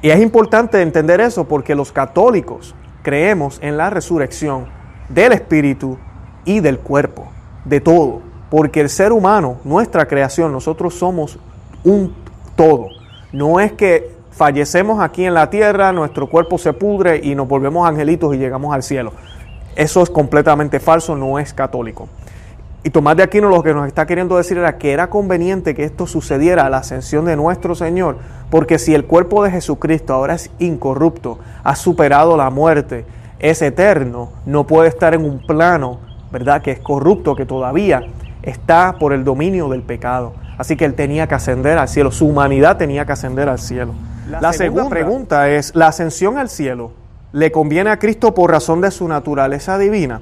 Y 0.02 0.10
es 0.10 0.20
importante 0.20 0.82
entender 0.82 1.22
eso 1.22 1.46
porque 1.46 1.74
los 1.74 1.94
católicos 1.94 2.76
creemos 3.02 3.60
en 3.62 3.78
la 3.78 3.90
resurrección 3.90 4.66
del 5.08 5.32
espíritu 5.32 5.98
y 6.44 6.60
del 6.60 6.80
cuerpo, 6.80 7.30
de 7.64 7.80
todo. 7.80 8.31
Porque 8.52 8.82
el 8.82 8.90
ser 8.90 9.14
humano, 9.14 9.60
nuestra 9.64 10.06
creación, 10.10 10.52
nosotros 10.52 10.94
somos 10.94 11.40
un 11.86 12.14
todo. 12.58 12.90
No 13.32 13.62
es 13.62 13.72
que 13.72 14.12
fallecemos 14.32 15.02
aquí 15.02 15.24
en 15.24 15.34
la 15.34 15.50
tierra, 15.50 15.94
nuestro 15.94 16.30
cuerpo 16.30 16.58
se 16.58 16.74
pudre 16.74 17.22
y 17.24 17.34
nos 17.34 17.48
volvemos 17.48 17.88
angelitos 17.88 18.36
y 18.36 18.38
llegamos 18.38 18.76
al 18.76 18.84
cielo. 18.84 19.14
Eso 19.78 20.04
es 20.04 20.10
completamente 20.10 20.82
falso, 20.82 21.16
no 21.16 21.40
es 21.40 21.54
católico. 21.54 22.10
Y 22.84 22.90
Tomás 22.90 23.16
de 23.16 23.24
Aquino 23.24 23.48
lo 23.48 23.64
que 23.64 23.74
nos 23.74 23.88
está 23.88 24.06
queriendo 24.06 24.36
decir 24.36 24.58
era 24.58 24.78
que 24.78 24.92
era 24.92 25.10
conveniente 25.10 25.74
que 25.74 25.86
esto 25.86 26.06
sucediera 26.06 26.66
a 26.66 26.70
la 26.70 26.80
ascensión 26.80 27.24
de 27.24 27.38
nuestro 27.38 27.74
Señor, 27.74 28.18
porque 28.50 28.80
si 28.80 28.94
el 28.94 29.06
cuerpo 29.06 29.46
de 29.46 29.52
Jesucristo 29.52 30.14
ahora 30.14 30.34
es 30.34 30.52
incorrupto, 30.60 31.40
ha 31.64 31.78
superado 31.78 32.36
la 32.36 32.50
muerte, 32.50 33.06
es 33.40 33.62
eterno, 33.62 34.34
no 34.46 34.68
puede 34.68 34.90
estar 34.90 35.14
en 35.14 35.24
un 35.24 35.40
plano, 35.40 36.00
¿verdad?, 36.34 36.62
que 36.62 36.72
es 36.72 36.80
corrupto, 36.80 37.34
que 37.34 37.46
todavía 37.46 38.04
está 38.44 38.96
por 39.00 39.14
el 39.14 39.24
dominio 39.24 39.70
del 39.70 39.82
pecado. 39.82 40.34
Así 40.58 40.76
que 40.76 40.86
él 40.86 40.94
tenía 40.94 41.28
que 41.28 41.36
ascender 41.36 41.78
al 41.78 41.88
cielo, 41.88 42.12
su 42.12 42.28
humanidad 42.28 42.78
tenía 42.78 43.06
que 43.06 43.14
ascender 43.14 43.50
al 43.50 43.60
cielo. 43.60 43.94
La, 44.30 44.54
segunda, 44.54 44.90
pregunta 44.90 45.50
es, 45.50 45.76
¿la 45.76 45.88
ascensión 45.88 46.38
al 46.38 46.50
cielo 46.50 46.92
le 47.34 47.52
conviene 47.52 47.90
a 47.90 47.98
Cristo 47.98 48.34
por 48.34 48.52
razón 48.52 48.80
de 48.82 48.92
su 48.92 49.08
naturaleza 49.08 49.78
divina? 49.78 50.22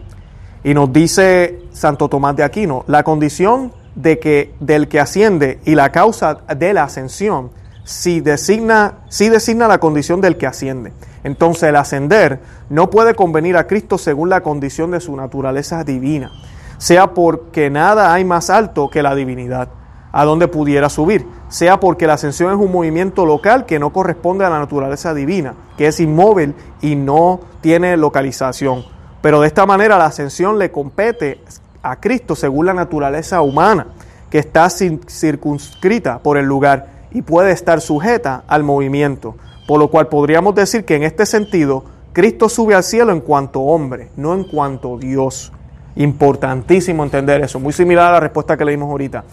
Y 0.64 0.74
nos 0.74 0.92
dice 0.92 1.60
Santo 1.72 2.10
Tomás 2.10 2.36
de 2.36 2.44
Aquino, 2.44 2.84
la 2.88 3.04
condición 3.04 3.74
de 3.96 4.20
que, 4.20 4.54
del 4.60 4.88
que 4.88 5.00
asciende 5.00 5.60
y 5.66 5.76
la 5.76 5.92
causa 5.92 6.40
de 6.56 6.74
la 6.74 6.84
ascensión 6.84 7.52
si 7.84 8.22
designa, 8.22 9.00
si 9.10 9.30
designa 9.30 9.68
la 9.68 9.80
condición 9.80 10.22
del 10.22 10.38
que 10.38 10.48
asciende. 10.48 10.94
Entonces 11.24 11.64
el 11.64 11.76
ascender 11.76 12.40
no 12.70 12.90
puede 12.90 13.14
convenir 13.14 13.58
a 13.58 13.68
Cristo 13.68 13.98
según 13.98 14.30
la 14.30 14.42
condición 14.42 14.92
de 14.92 15.02
su 15.02 15.16
naturaleza 15.16 15.84
divina 15.84 16.32
sea 16.80 17.14
porque 17.14 17.70
nada 17.70 18.14
hay 18.14 18.26
más 18.26 18.50
alto 18.50 18.90
que 18.90 19.04
la 19.04 19.14
divinidad, 19.14 19.68
a 20.12 20.26
donde 20.26 20.48
pudiera 20.48 20.90
subir, 20.90 21.28
sea 21.50 21.80
porque 21.80 22.08
la 22.08 22.14
ascensión 22.14 22.52
es 22.52 22.58
un 22.58 22.72
movimiento 22.72 23.26
local 23.26 23.66
que 23.66 23.78
no 23.78 23.92
corresponde 23.92 24.46
a 24.46 24.50
la 24.50 24.60
naturaleza 24.60 25.14
divina, 25.14 25.54
que 25.78 25.88
es 25.88 26.00
inmóvil 26.00 26.56
y 26.82 26.96
no 26.96 27.42
tiene 27.62 27.96
localización, 27.98 28.86
Pero 29.22 29.42
de 29.42 29.48
esta 29.48 29.66
manera 29.66 29.98
la 29.98 30.06
ascensión 30.06 30.58
le 30.58 30.72
compete 30.72 31.42
a 31.84 31.98
Cristo 31.98 32.36
según 32.36 32.66
la 32.66 32.74
naturaleza 32.74 33.42
humana, 33.42 33.88
que 34.30 34.40
está 34.40 34.70
circunscrita 34.70 36.20
por 36.20 36.38
el 36.38 36.46
lugar 36.46 36.88
y 37.12 37.22
puede 37.22 37.52
estar 37.52 37.82
sujeta 37.82 38.44
al 38.48 38.64
movimiento. 38.64 39.36
Por 39.68 39.80
lo 39.80 39.90
cual 39.90 40.08
podríamos 40.08 40.56
decir 40.56 40.86
que 40.86 40.96
en 40.96 41.04
este 41.04 41.26
sentido, 41.26 41.84
Cristo 42.14 42.48
sube 42.48 42.76
al 42.76 42.84
cielo 42.84 43.12
en 43.12 43.20
cuanto 43.20 43.60
hombre, 43.60 44.10
no 44.16 44.34
en 44.34 44.46
cuanto 44.46 44.98
Dios. 44.98 45.52
Importantísimo 46.00 47.04
entender 47.04 47.42
eso, 47.42 47.60
muy 47.60 47.74
similar 47.74 48.08
a 48.08 48.12
la 48.14 48.20
respuesta 48.22 48.56
que 48.56 48.64
leímos 48.64 48.90
ahorita. 48.90 49.26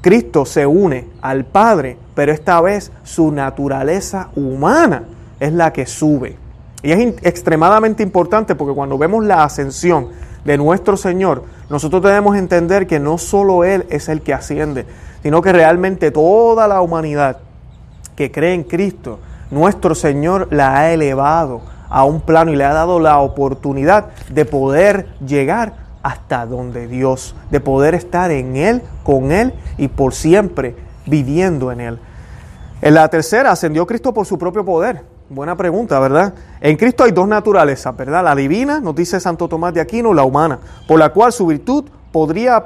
Cristo 0.00 0.46
se 0.46 0.66
une 0.66 1.08
al 1.20 1.44
Padre, 1.44 1.98
pero 2.14 2.32
esta 2.32 2.58
vez 2.62 2.90
su 3.02 3.30
naturaleza 3.30 4.30
humana 4.34 5.04
es 5.38 5.52
la 5.52 5.70
que 5.70 5.84
sube. 5.84 6.38
Y 6.82 6.92
es 6.92 7.14
extremadamente 7.22 8.02
importante 8.02 8.54
porque 8.54 8.74
cuando 8.74 8.96
vemos 8.96 9.26
la 9.26 9.44
ascensión 9.44 10.08
de 10.42 10.56
nuestro 10.56 10.96
Señor, 10.96 11.44
nosotros 11.68 12.02
debemos 12.02 12.34
entender 12.38 12.86
que 12.86 12.98
no 12.98 13.18
solo 13.18 13.62
Él 13.62 13.84
es 13.90 14.08
el 14.08 14.22
que 14.22 14.32
asciende, 14.32 14.86
sino 15.22 15.42
que 15.42 15.52
realmente 15.52 16.10
toda 16.10 16.66
la 16.66 16.80
humanidad 16.80 17.40
que 18.16 18.32
cree 18.32 18.54
en 18.54 18.64
Cristo, 18.64 19.18
nuestro 19.50 19.94
Señor 19.94 20.48
la 20.50 20.78
ha 20.78 20.92
elevado 20.94 21.60
a 21.92 22.04
un 22.04 22.22
plano 22.22 22.52
y 22.52 22.56
le 22.56 22.64
ha 22.64 22.72
dado 22.72 22.98
la 22.98 23.18
oportunidad 23.18 24.06
de 24.30 24.46
poder 24.46 25.08
llegar 25.24 25.74
hasta 26.02 26.46
donde 26.46 26.88
Dios, 26.88 27.36
de 27.50 27.60
poder 27.60 27.94
estar 27.94 28.30
en 28.30 28.56
Él, 28.56 28.82
con 29.04 29.30
Él 29.30 29.52
y 29.76 29.88
por 29.88 30.14
siempre 30.14 30.74
viviendo 31.06 31.70
en 31.70 31.80
Él. 31.80 31.98
En 32.80 32.94
la 32.94 33.08
tercera, 33.08 33.52
ascendió 33.52 33.86
Cristo 33.86 34.12
por 34.12 34.26
su 34.26 34.38
propio 34.38 34.64
poder. 34.64 35.04
Buena 35.28 35.54
pregunta, 35.54 36.00
¿verdad? 36.00 36.34
En 36.60 36.76
Cristo 36.76 37.04
hay 37.04 37.12
dos 37.12 37.28
naturalezas, 37.28 37.96
¿verdad? 37.96 38.24
La 38.24 38.34
divina, 38.34 38.80
nos 38.80 38.94
dice 38.94 39.20
Santo 39.20 39.46
Tomás 39.46 39.74
de 39.74 39.80
Aquino, 39.80 40.14
la 40.14 40.24
humana, 40.24 40.58
por 40.88 40.98
la 40.98 41.10
cual 41.10 41.32
su 41.32 41.46
virtud 41.46 41.84
podría 42.10 42.64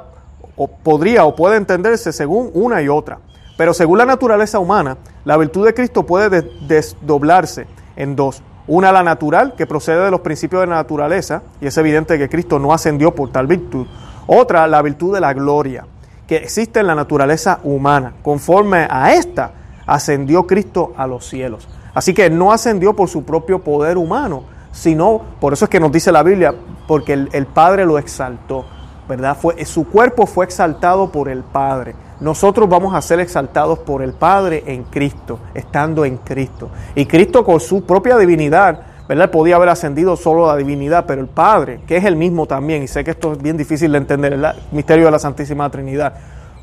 o, 0.55 0.67
podría, 0.67 1.25
o 1.25 1.35
puede 1.35 1.57
entenderse 1.57 2.11
según 2.11 2.49
una 2.53 2.81
y 2.81 2.89
otra. 2.89 3.19
Pero 3.57 3.73
según 3.73 3.97
la 3.97 4.05
naturaleza 4.05 4.59
humana, 4.59 4.97
la 5.25 5.37
virtud 5.37 5.65
de 5.65 5.73
Cristo 5.73 6.05
puede 6.05 6.41
desdoblarse 6.67 7.67
en 7.95 8.15
dos. 8.15 8.41
Una 8.67 8.91
la 8.91 9.01
natural, 9.01 9.53
que 9.55 9.65
procede 9.65 10.03
de 10.03 10.11
los 10.11 10.19
principios 10.19 10.61
de 10.61 10.67
la 10.67 10.75
naturaleza, 10.75 11.41
y 11.61 11.67
es 11.67 11.77
evidente 11.77 12.17
que 12.17 12.27
Cristo 12.27 12.59
no 12.59 12.73
ascendió 12.73 13.15
por 13.15 13.31
tal 13.31 13.47
virtud. 13.47 13.87
Otra, 14.27 14.67
la 14.67 14.81
virtud 14.81 15.13
de 15.13 15.21
la 15.21 15.33
gloria, 15.33 15.85
que 16.27 16.35
existe 16.35 16.81
en 16.81 16.87
la 16.87 16.95
naturaleza 16.95 17.59
humana. 17.63 18.13
Conforme 18.21 18.85
a 18.89 19.13
esta, 19.13 19.51
ascendió 19.85 20.45
Cristo 20.45 20.93
a 20.97 21.07
los 21.07 21.25
cielos. 21.25 21.67
Así 21.93 22.13
que 22.13 22.29
no 22.29 22.51
ascendió 22.51 22.93
por 22.93 23.07
su 23.07 23.23
propio 23.23 23.59
poder 23.59 23.97
humano, 23.97 24.43
sino, 24.73 25.21
por 25.39 25.53
eso 25.53 25.65
es 25.65 25.69
que 25.69 25.79
nos 25.79 25.91
dice 25.91 26.11
la 26.11 26.23
Biblia, 26.23 26.53
porque 26.87 27.13
el, 27.13 27.29
el 27.31 27.45
Padre 27.45 27.85
lo 27.85 27.97
exaltó, 27.97 28.65
¿verdad? 29.07 29.37
Fue, 29.39 29.63
su 29.65 29.87
cuerpo 29.87 30.25
fue 30.25 30.43
exaltado 30.43 31.09
por 31.09 31.29
el 31.29 31.41
Padre 31.41 31.95
nosotros 32.19 32.67
vamos 32.67 32.95
a 32.95 33.01
ser 33.01 33.19
exaltados 33.19 33.79
por 33.79 34.01
el 34.01 34.13
Padre 34.13 34.63
en 34.65 34.83
Cristo, 34.83 35.39
estando 35.53 36.03
en 36.05 36.17
Cristo. 36.17 36.69
Y 36.95 37.05
Cristo 37.05 37.43
con 37.43 37.59
su 37.59 37.83
propia 37.83 38.17
divinidad, 38.17 38.79
¿verdad? 39.07 39.29
Podía 39.29 39.55
haber 39.55 39.69
ascendido 39.69 40.15
solo 40.15 40.47
la 40.47 40.55
divinidad, 40.55 41.05
pero 41.05 41.21
el 41.21 41.27
Padre, 41.27 41.81
que 41.87 41.97
es 41.97 42.05
el 42.05 42.15
mismo 42.15 42.45
también, 42.45 42.83
y 42.83 42.87
sé 42.87 43.03
que 43.03 43.11
esto 43.11 43.33
es 43.33 43.41
bien 43.41 43.57
difícil 43.57 43.91
de 43.91 43.99
entender, 43.99 44.33
el 44.33 44.45
misterio 44.71 45.05
de 45.05 45.11
la 45.11 45.19
Santísima 45.19 45.69
Trinidad, 45.69 46.15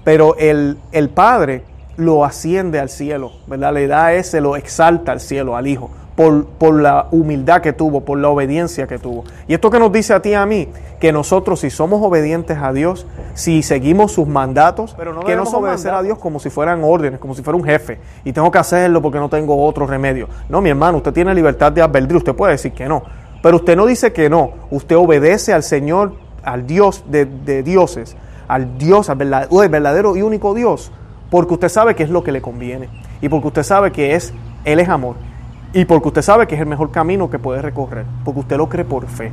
pero 0.03 0.37
el, 0.37 0.79
el 0.93 1.09
Padre 1.09 1.65
lo 1.97 2.25
asciende 2.25 2.81
al 2.81 2.89
cielo, 2.89 3.33
¿verdad? 3.47 3.73
Le 3.73 3.87
da 3.87 4.13
ese, 4.13 4.41
lo 4.41 4.57
exalta 4.57 5.13
al 5.13 5.21
cielo, 5.21 5.57
al 5.57 5.67
Hijo 5.67 5.91
por, 6.17 6.75
la 6.81 7.09
humildad 7.11 7.61
que 7.61 7.73
tuvo, 7.73 8.03
por 8.03 8.19
la 8.19 8.29
obediencia 8.29 8.87
que 8.87 8.99
tuvo. 8.99 9.25
Y 9.49 9.55
esto 9.55 9.71
que 9.71 9.79
nos 9.79 9.91
dice 9.91 10.15
a 10.15 10.23
ti 10.23 10.31
y 10.31 10.35
a 10.35 10.47
mí, 10.47 10.69
que 11.01 11.13
nosotros 11.13 11.61
si 11.61 11.71
somos 11.71 12.01
obedientes 12.03 12.59
a 12.59 12.73
Dios, 12.73 13.07
si 13.35 13.63
seguimos 13.63 14.13
sus 14.13 14.29
mandatos, 14.29 14.95
pero 14.97 15.13
no 15.13 15.21
que 15.23 15.35
no 15.35 15.43
obedecer 15.43 15.93
a 15.93 16.03
Dios 16.03 16.19
como 16.19 16.39
si 16.39 16.51
fueran 16.51 16.83
órdenes, 16.85 17.19
como 17.19 17.35
si 17.35 17.43
fuera 17.43 17.57
un 17.57 17.65
jefe, 17.65 17.99
y 18.25 18.33
tengo 18.33 18.51
que 18.51 18.59
hacerlo 18.59 19.03
porque 19.03 19.19
no 19.19 19.29
tengo 19.29 19.65
otro 19.65 19.87
remedio. 19.87 20.29
No, 20.49 20.61
mi 20.61 20.71
hermano, 20.71 20.99
usted 20.99 21.13
tiene 21.13 21.35
libertad 21.35 21.73
de 21.73 21.83
albedrío, 21.83 22.19
usted 22.19 22.35
puede 22.35 22.53
decir 22.53 22.73
que 22.73 22.87
no, 22.87 23.03
pero 23.43 23.57
usted 23.57 23.77
no 23.77 23.87
dice 23.87 24.13
que 24.13 24.31
no, 24.31 24.53
usted 24.71 24.97
obedece 24.97 25.53
al 25.53 25.65
Señor, 25.65 26.13
al 26.45 26.67
Dios 26.67 27.05
de, 27.09 27.27
dioses, 27.65 28.17
al 28.47 28.79
Dios, 28.79 29.11
al 29.11 29.17
verdadero 29.17 30.17
y 30.17 30.23
único 30.23 30.55
Dios, 30.55 30.93
porque 31.31 31.55
usted 31.55 31.69
sabe 31.69 31.97
que 31.97 32.05
es 32.05 32.11
lo 32.11 32.23
que 32.23 32.31
le 32.31 32.41
conviene, 32.41 32.89
y 33.21 33.29
porque 33.29 33.49
usted 33.49 33.65
sabe 33.65 33.91
que 33.91 34.15
es, 34.15 34.33
Él 34.65 34.79
es 34.79 34.89
amor 34.89 35.17
y 35.75 35.85
porque 35.85 36.09
usted 36.09 36.23
sabe 36.23 36.47
que 36.47 36.55
es 36.55 36.61
el 36.61 36.69
mejor 36.69 36.91
camino 36.93 37.29
que 37.29 37.39
puede 37.41 37.61
recorrer, 37.61 38.07
porque 38.25 38.41
usted 38.41 38.57
lo 38.57 38.69
cree 38.69 38.85
por 38.85 39.07
fe. 39.09 39.33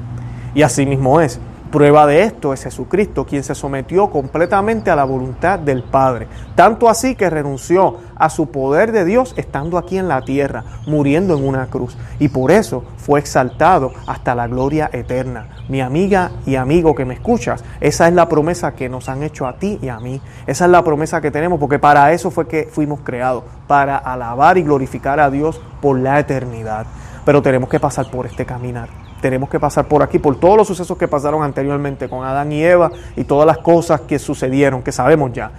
Y 0.55 0.63
así 0.63 0.85
mismo 0.85 1.21
es. 1.21 1.39
Prueba 1.71 2.05
de 2.05 2.23
esto 2.23 2.51
es 2.51 2.63
Jesucristo, 2.63 3.25
quien 3.25 3.45
se 3.45 3.55
sometió 3.55 4.09
completamente 4.09 4.91
a 4.91 4.95
la 4.97 5.05
voluntad 5.05 5.57
del 5.57 5.83
Padre, 5.83 6.27
tanto 6.53 6.89
así 6.89 7.15
que 7.15 7.29
renunció 7.29 7.95
a 8.17 8.29
su 8.29 8.51
poder 8.51 8.91
de 8.91 9.05
Dios 9.05 9.33
estando 9.37 9.77
aquí 9.77 9.97
en 9.97 10.09
la 10.09 10.21
tierra, 10.21 10.65
muriendo 10.85 11.37
en 11.37 11.47
una 11.47 11.67
cruz, 11.67 11.95
y 12.19 12.27
por 12.27 12.51
eso 12.51 12.83
fue 12.97 13.21
exaltado 13.21 13.93
hasta 14.05 14.35
la 14.35 14.47
gloria 14.47 14.89
eterna. 14.91 15.47
Mi 15.69 15.79
amiga 15.79 16.31
y 16.45 16.55
amigo 16.55 16.93
que 16.93 17.05
me 17.05 17.13
escuchas, 17.13 17.63
esa 17.79 18.09
es 18.09 18.13
la 18.15 18.27
promesa 18.27 18.73
que 18.73 18.89
nos 18.89 19.07
han 19.07 19.23
hecho 19.23 19.47
a 19.47 19.53
ti 19.53 19.79
y 19.81 19.87
a 19.87 19.97
mí, 20.01 20.19
esa 20.47 20.65
es 20.65 20.71
la 20.71 20.83
promesa 20.83 21.21
que 21.21 21.31
tenemos, 21.31 21.57
porque 21.57 21.79
para 21.79 22.11
eso 22.11 22.31
fue 22.31 22.49
que 22.49 22.67
fuimos 22.69 22.99
creados, 22.99 23.45
para 23.67 23.95
alabar 23.95 24.57
y 24.57 24.63
glorificar 24.63 25.21
a 25.21 25.31
Dios 25.31 25.61
por 25.79 25.97
la 25.97 26.19
eternidad. 26.19 26.85
Pero 27.23 27.41
tenemos 27.41 27.69
que 27.69 27.79
pasar 27.79 28.11
por 28.11 28.25
este 28.25 28.45
caminar 28.45 28.89
tenemos 29.21 29.49
que 29.49 29.59
pasar 29.59 29.87
por 29.87 30.03
aquí, 30.03 30.19
por 30.19 30.39
todos 30.39 30.57
los 30.57 30.67
sucesos 30.67 30.97
que 30.97 31.07
pasaron 31.07 31.43
anteriormente 31.43 32.09
con 32.09 32.25
Adán 32.25 32.51
y 32.51 32.63
Eva 32.63 32.91
y 33.15 33.23
todas 33.23 33.45
las 33.45 33.59
cosas 33.59 34.01
que 34.01 34.19
sucedieron, 34.19 34.81
que 34.81 34.91
sabemos 34.91 35.31
ya. 35.31 35.51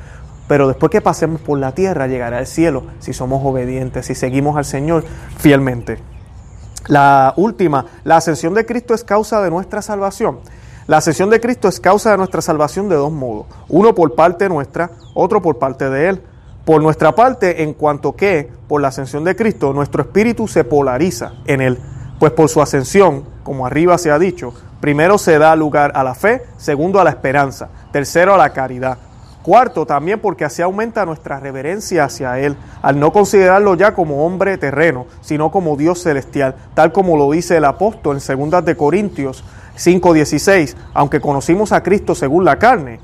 Pero 0.48 0.68
después 0.68 0.90
que 0.90 1.00
pasemos 1.00 1.40
por 1.40 1.58
la 1.58 1.72
tierra, 1.72 2.08
llegará 2.08 2.40
el 2.40 2.46
cielo 2.46 2.82
si 2.98 3.12
somos 3.12 3.40
obedientes, 3.44 4.06
si 4.06 4.14
seguimos 4.14 4.56
al 4.56 4.64
Señor 4.64 5.04
fielmente. 5.38 5.98
La 6.88 7.32
última, 7.36 7.86
la 8.04 8.16
ascensión 8.16 8.54
de 8.54 8.66
Cristo 8.66 8.92
es 8.92 9.04
causa 9.04 9.40
de 9.40 9.50
nuestra 9.50 9.80
salvación. 9.82 10.40
La 10.88 10.96
ascensión 10.96 11.30
de 11.30 11.40
Cristo 11.40 11.68
es 11.68 11.78
causa 11.78 12.10
de 12.10 12.16
nuestra 12.16 12.42
salvación 12.42 12.88
de 12.88 12.96
dos 12.96 13.12
modos. 13.12 13.46
Uno 13.68 13.94
por 13.94 14.14
parte 14.16 14.48
nuestra, 14.48 14.90
otro 15.14 15.40
por 15.40 15.58
parte 15.58 15.88
de 15.88 16.08
Él. 16.08 16.22
Por 16.64 16.82
nuestra 16.82 17.14
parte, 17.14 17.62
en 17.62 17.72
cuanto 17.72 18.14
que, 18.14 18.50
por 18.68 18.80
la 18.80 18.88
ascensión 18.88 19.24
de 19.24 19.36
Cristo, 19.36 19.72
nuestro 19.72 20.02
espíritu 20.02 20.48
se 20.48 20.64
polariza 20.64 21.34
en 21.46 21.60
Él. 21.60 21.78
Pues 22.18 22.32
por 22.32 22.48
su 22.48 22.60
ascensión, 22.60 23.24
como 23.42 23.66
arriba 23.66 23.98
se 23.98 24.10
ha 24.10 24.18
dicho, 24.18 24.54
primero 24.80 25.18
se 25.18 25.38
da 25.38 25.54
lugar 25.56 25.92
a 25.94 26.04
la 26.04 26.14
fe, 26.14 26.42
segundo 26.56 27.00
a 27.00 27.04
la 27.04 27.10
esperanza, 27.10 27.68
tercero 27.92 28.34
a 28.34 28.38
la 28.38 28.50
caridad. 28.50 28.98
Cuarto, 29.42 29.86
también 29.86 30.20
porque 30.20 30.44
así 30.44 30.62
aumenta 30.62 31.04
nuestra 31.04 31.40
reverencia 31.40 32.04
hacia 32.04 32.38
Él, 32.38 32.56
al 32.80 33.00
no 33.00 33.12
considerarlo 33.12 33.74
ya 33.74 33.92
como 33.92 34.24
hombre 34.24 34.56
terreno, 34.56 35.06
sino 35.20 35.50
como 35.50 35.76
Dios 35.76 36.00
celestial, 36.00 36.54
tal 36.74 36.92
como 36.92 37.16
lo 37.16 37.30
dice 37.32 37.56
el 37.56 37.64
apóstol 37.64 38.18
en 38.28 38.50
2 38.50 38.64
de 38.64 38.76
Corintios 38.76 39.44
5:16, 39.76 40.76
aunque 40.94 41.20
conocimos 41.20 41.72
a 41.72 41.82
Cristo 41.82 42.14
según 42.14 42.44
la 42.44 42.58
carne, 42.58 43.00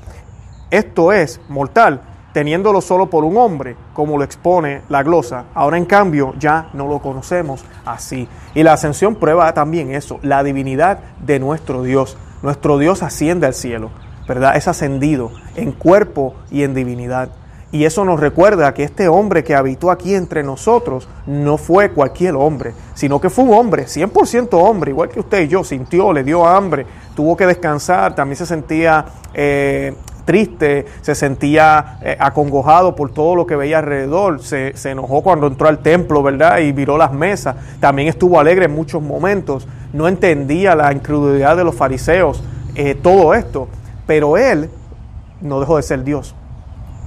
esto 0.71 1.11
es 1.11 1.41
mortal, 1.49 2.01
teniéndolo 2.33 2.81
solo 2.81 3.09
por 3.09 3.23
un 3.23 3.37
hombre, 3.37 3.75
como 3.93 4.17
lo 4.17 4.23
expone 4.23 4.81
la 4.89 5.03
glosa. 5.03 5.45
Ahora 5.53 5.77
en 5.77 5.85
cambio 5.85 6.33
ya 6.39 6.69
no 6.73 6.87
lo 6.87 6.99
conocemos 6.99 7.63
así. 7.85 8.27
Y 8.53 8.63
la 8.63 8.73
ascensión 8.73 9.15
prueba 9.15 9.53
también 9.53 9.91
eso, 9.91 10.19
la 10.21 10.43
divinidad 10.43 10.99
de 11.25 11.39
nuestro 11.39 11.83
Dios. 11.83 12.17
Nuestro 12.41 12.77
Dios 12.77 13.03
asciende 13.03 13.47
al 13.47 13.53
cielo, 13.53 13.89
¿verdad? 14.27 14.55
Es 14.55 14.67
ascendido 14.67 15.31
en 15.55 15.71
cuerpo 15.71 16.35
y 16.51 16.63
en 16.63 16.73
divinidad. 16.73 17.29
Y 17.71 17.85
eso 17.85 18.03
nos 18.03 18.19
recuerda 18.19 18.73
que 18.73 18.83
este 18.83 19.07
hombre 19.07 19.43
que 19.43 19.53
habitó 19.53 19.91
aquí 19.91 20.15
entre 20.15 20.41
nosotros 20.41 21.07
no 21.27 21.57
fue 21.57 21.91
cualquier 21.91 22.35
hombre, 22.35 22.73
sino 22.95 23.21
que 23.21 23.29
fue 23.29 23.43
un 23.43 23.53
hombre, 23.53 23.85
100% 23.85 24.49
hombre, 24.53 24.89
igual 24.89 25.09
que 25.09 25.19
usted 25.19 25.41
y 25.41 25.47
yo, 25.49 25.63
sintió, 25.63 26.11
le 26.11 26.23
dio 26.23 26.47
hambre, 26.47 26.87
tuvo 27.15 27.37
que 27.37 27.45
descansar, 27.45 28.15
también 28.15 28.37
se 28.37 28.47
sentía 28.47 29.05
eh, 29.35 29.93
triste, 30.29 30.85
se 31.01 31.15
sentía 31.15 31.97
eh, 32.03 32.15
acongojado 32.19 32.95
por 32.95 33.11
todo 33.11 33.33
lo 33.33 33.47
que 33.47 33.55
veía 33.55 33.79
alrededor, 33.79 34.43
se, 34.43 34.75
enojó 34.83 35.23
cuando 35.23 35.47
entró 35.47 35.67
al 35.67 35.79
templo, 35.79 36.21
¿verdad? 36.21 36.59
Y 36.59 36.71
viró 36.71 36.99
las 36.99 37.11
mesas, 37.11 37.55
también 37.79 38.09
estuvo 38.09 38.39
alegre 38.39 38.65
en 38.65 38.75
muchos 38.75 39.01
momentos, 39.01 39.67
no 39.91 40.07
entendía 40.07 40.75
la 40.75 40.93
incredulidad 40.93 41.57
de 41.57 41.63
los 41.63 41.73
fariseos, 41.73 42.43
eh, 42.75 42.93
todo 42.93 43.33
esto, 43.33 43.69
pero 44.05 44.37
él 44.37 44.69
no 45.41 45.59
dejó 45.59 45.77
de 45.77 45.81
ser 45.81 46.03
Dios, 46.03 46.35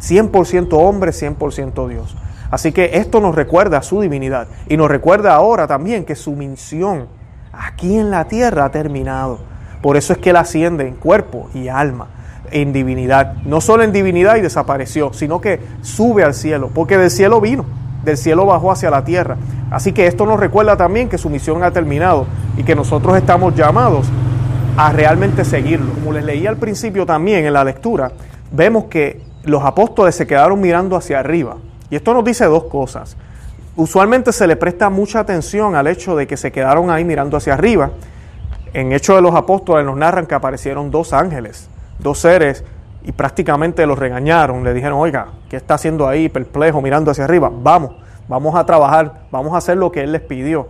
100% 0.01 0.73
hombre, 0.73 1.13
100% 1.13 1.87
Dios. 1.87 2.17
Así 2.51 2.73
que 2.73 2.91
esto 2.95 3.21
nos 3.21 3.37
recuerda 3.37 3.83
su 3.83 4.01
divinidad 4.01 4.49
y 4.69 4.77
nos 4.77 4.91
recuerda 4.91 5.33
ahora 5.33 5.69
también 5.69 6.05
que 6.05 6.17
su 6.17 6.33
misión 6.33 7.07
aquí 7.53 7.97
en 7.97 8.11
la 8.11 8.25
tierra 8.25 8.65
ha 8.65 8.73
terminado. 8.73 9.39
Por 9.81 9.97
eso 9.97 10.13
es 10.13 10.19
que 10.19 10.31
él 10.31 10.37
asciende 10.37 10.89
en 10.89 10.97
cuerpo 10.97 11.49
y 11.55 11.69
alma 11.69 12.09
en 12.53 12.73
divinidad. 12.73 13.35
No 13.45 13.61
solo 13.61 13.83
en 13.83 13.93
divinidad 13.93 14.37
y 14.37 14.41
desapareció, 14.41 15.13
sino 15.13 15.41
que 15.41 15.61
sube 15.83 16.25
al 16.25 16.35
cielo, 16.35 16.71
porque 16.75 16.99
del 16.99 17.11
cielo 17.11 17.41
vino, 17.41 17.65
del 18.05 18.17
cielo 18.17 18.47
bajó 18.47 18.71
hacia 18.73 18.91
la 18.91 19.05
tierra. 19.05 19.37
Así 19.71 19.93
que 19.93 20.07
esto 20.07 20.27
nos 20.27 20.39
recuerda 20.39 20.77
también 20.77 21.09
que 21.09 21.19
su 21.19 21.31
misión 21.31 21.63
ha 21.63 21.71
terminado 21.71 22.27
y 22.57 22.63
que 22.63 22.75
nosotros 22.75 23.17
estamos 23.17 23.55
llamados 23.55 24.07
a 24.77 24.93
realmente 24.93 25.45
seguirlo. 25.45 25.93
Como 25.95 26.13
les 26.13 26.25
leí 26.25 26.47
al 26.47 26.57
principio 26.57 27.07
también 27.07 27.45
en 27.45 27.53
la 27.53 27.65
lectura, 27.65 28.13
vemos 28.51 28.85
que 28.85 29.21
los 29.45 29.65
apóstoles 29.65 30.15
se 30.15 30.27
quedaron 30.27 30.61
mirando 30.61 30.97
hacia 30.97 31.19
arriba. 31.19 31.57
Y 31.91 31.97
esto 31.97 32.15
nos 32.15 32.25
dice 32.25 32.45
dos 32.47 32.65
cosas. 32.65 33.17
Usualmente 33.77 34.33
se 34.33 34.47
le 34.47 34.57
presta 34.57 34.91
mucha 34.91 35.21
atención 35.21 35.75
al 35.75 35.87
hecho 35.87 36.15
de 36.17 36.27
que 36.27 36.37
se 36.37 36.53
quedaron 36.53 36.91
ahí 36.91 37.05
mirando 37.05 37.37
hacia 37.37 37.55
arriba. 37.55 37.91
En 38.75 38.93
Hechos 38.93 39.17
de 39.17 39.23
los 39.23 39.35
Apóstoles 39.35 39.85
nos 39.85 39.97
narran 39.97 40.27
que 40.27 40.35
aparecieron 40.35 40.91
dos 40.91 41.13
ángeles, 41.13 41.69
dos 42.03 42.19
seres, 42.19 42.65
y 43.05 43.13
prácticamente 43.13 43.87
los 43.87 43.99
regañaron. 43.99 44.65
Le 44.65 44.75
dijeron, 44.75 44.99
oiga, 44.99 45.29
¿qué 45.49 45.57
está 45.57 45.75
haciendo 45.75 46.09
ahí 46.09 46.29
perplejo 46.29 46.81
mirando 46.81 47.11
hacia 47.11 47.25
arriba? 47.25 47.51
Vamos, 47.53 47.97
vamos 48.29 48.55
a 48.55 48.65
trabajar, 48.65 49.23
vamos 49.31 49.55
a 49.55 49.59
hacer 49.59 49.77
lo 49.77 49.91
que 49.91 50.03
Él 50.03 50.13
les 50.13 50.23
pidió. 50.23 50.69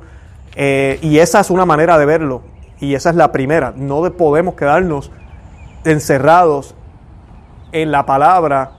Eh, 0.54 0.98
y 1.02 1.18
esa 1.18 1.40
es 1.40 1.50
una 1.50 1.66
manera 1.66 1.98
de 1.98 2.06
verlo. 2.06 2.42
Y 2.80 2.94
esa 2.94 3.10
es 3.10 3.16
la 3.16 3.30
primera. 3.32 3.72
No 3.76 4.02
podemos 4.12 4.54
quedarnos 4.54 5.10
encerrados 5.84 6.74
en 7.70 7.92
la 7.92 8.04
palabra 8.04 8.72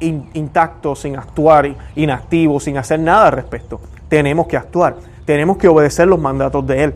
intactos, 0.00 1.00
sin 1.00 1.16
actuar, 1.16 1.74
inactivos, 1.96 2.64
sin 2.64 2.78
hacer 2.78 3.00
nada 3.00 3.26
al 3.26 3.32
respecto. 3.32 3.80
Tenemos 4.08 4.46
que 4.46 4.56
actuar. 4.56 4.96
Tenemos 5.24 5.58
que 5.58 5.68
obedecer 5.68 6.06
los 6.06 6.18
mandatos 6.18 6.66
de 6.66 6.84
Él. 6.84 6.94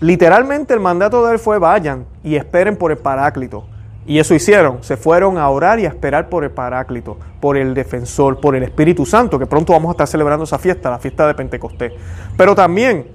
Literalmente 0.00 0.74
el 0.74 0.80
mandato 0.80 1.26
de 1.26 1.32
Él 1.32 1.38
fue 1.38 1.58
vayan 1.58 2.04
y 2.22 2.36
esperen 2.36 2.76
por 2.76 2.92
el 2.92 2.98
Paráclito. 2.98 3.66
Y 4.08 4.18
eso 4.18 4.34
hicieron, 4.34 4.78
se 4.80 4.96
fueron 4.96 5.36
a 5.36 5.50
orar 5.50 5.78
y 5.78 5.84
a 5.84 5.88
esperar 5.88 6.30
por 6.30 6.42
el 6.42 6.50
Paráclito, 6.50 7.18
por 7.40 7.58
el 7.58 7.74
defensor, 7.74 8.40
por 8.40 8.56
el 8.56 8.62
Espíritu 8.62 9.04
Santo, 9.04 9.38
que 9.38 9.44
pronto 9.44 9.74
vamos 9.74 9.90
a 9.90 9.92
estar 9.92 10.08
celebrando 10.08 10.44
esa 10.44 10.58
fiesta, 10.58 10.88
la 10.88 10.98
fiesta 10.98 11.26
de 11.26 11.34
Pentecostés. 11.34 11.92
Pero 12.34 12.54
también 12.54 13.06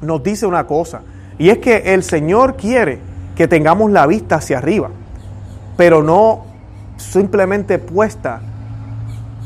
nos 0.00 0.22
dice 0.22 0.46
una 0.46 0.64
cosa, 0.64 1.02
y 1.38 1.50
es 1.50 1.58
que 1.58 1.92
el 1.92 2.04
Señor 2.04 2.54
quiere 2.54 3.00
que 3.34 3.48
tengamos 3.48 3.90
la 3.90 4.06
vista 4.06 4.36
hacia 4.36 4.58
arriba, 4.58 4.90
pero 5.76 6.04
no 6.04 6.44
simplemente 6.98 7.80
puesta 7.80 8.42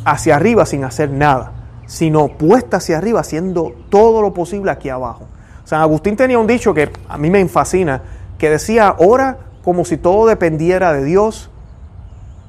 hacia 0.05 0.37
arriba 0.37 0.67
sin 0.67 0.85
hacer 0.85 1.11
nada, 1.11 1.53
sino 1.87 2.29
puesta 2.29 2.77
hacia 2.77 2.99
arriba 2.99 3.21
haciendo 3.21 3.73
todo 3.89 4.21
lo 4.21 4.35
posible 4.35 4.71
aquí 4.71 4.91
abajo. 4.91 5.25
San 5.65 5.81
Agustín 5.81 6.17
tenía 6.17 6.39
un 6.39 6.47
dicho 6.47 6.75
que 6.75 6.91
a 7.09 7.17
mí 7.17 7.31
me 7.31 7.49
fascina, 7.49 8.03
que 8.37 8.51
decía, 8.51 8.97
ora 8.99 9.39
como 9.67 9.85
si 9.85 9.97
todo 9.97 10.29
dependiera 10.29 10.93
de 10.93 11.03
Dios 11.03 11.51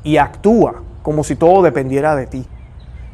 y 0.03 0.17
actúa 0.17 0.83
como 1.01 1.23
si 1.23 1.35
todo 1.35 1.63
dependiera 1.63 2.15
de 2.15 2.27
ti. 2.27 2.45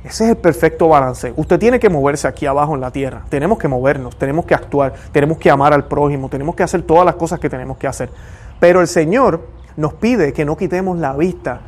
Ese 0.04 0.26
es 0.26 0.30
el 0.32 0.36
perfecto 0.36 0.90
balance. 0.90 1.34
Usted 1.38 1.58
tiene 1.58 1.80
que 1.80 1.90
moverse 1.90 2.28
aquí 2.28 2.46
abajo 2.46 2.76
en 2.76 2.82
la 2.82 2.92
tierra. 2.92 3.22
Tenemos 3.30 3.58
que 3.58 3.70
movernos, 3.70 4.18
tenemos 4.18 4.44
que 4.44 4.56
actuar, 4.56 4.92
tenemos 5.14 5.38
que 5.38 5.50
amar 5.50 5.72
al 5.72 5.86
prójimo, 5.86 6.28
tenemos 6.28 6.54
que 6.54 6.64
hacer 6.64 6.82
todas 6.82 7.06
las 7.06 7.16
cosas 7.16 7.40
que 7.40 7.50
tenemos 7.50 7.78
que 7.78 7.88
hacer. 7.88 8.10
Pero 8.60 8.82
el 8.82 8.90
Señor 8.90 9.48
nos 9.78 9.94
pide 9.94 10.34
que 10.34 10.44
no 10.44 10.58
quitemos 10.58 11.00
la 11.00 11.14
vista 11.14 11.62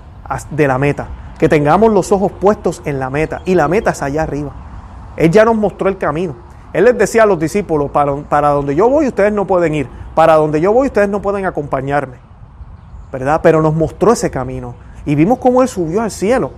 de 0.51 0.67
la 0.67 0.77
meta, 0.77 1.07
que 1.39 1.47
tengamos 1.47 1.93
los 1.93 2.11
ojos 2.11 2.33
puestos 2.33 2.81
en 2.83 2.99
la 2.99 3.09
meta. 3.09 3.43
Y 3.45 3.55
la 3.55 3.69
meta 3.69 3.91
es 3.91 4.01
allá 4.01 4.23
arriba. 4.23 4.51
Él 5.15 5.31
ya 5.31 5.45
nos 5.45 5.55
mostró 5.55 5.87
el 5.87 5.97
camino. 5.97 6.35
Él 6.73 6.83
les 6.83 6.97
decía 6.97 7.23
a 7.23 7.25
los 7.27 7.39
discípulos, 7.39 7.91
para, 7.91 8.13
para 8.13 8.49
donde 8.49 8.75
yo 8.75 8.89
voy 8.89 9.07
ustedes 9.07 9.31
no 9.31 9.47
pueden 9.47 9.73
ir, 9.73 9.87
para 10.15 10.33
donde 10.33 10.59
yo 10.59 10.73
voy 10.73 10.87
ustedes 10.87 11.07
no 11.07 11.21
pueden 11.21 11.45
acompañarme. 11.45 12.24
¿Verdad? 13.19 13.39
Pero 13.41 13.61
nos 13.61 13.73
mostró 13.73 14.11
ese 14.11 14.29
camino. 14.29 14.75
Y 15.05 15.15
vimos 15.15 15.39
cómo 15.39 15.61
Él 15.61 15.69
subió 15.69 16.01
al 16.01 16.11
cielo 16.11 16.51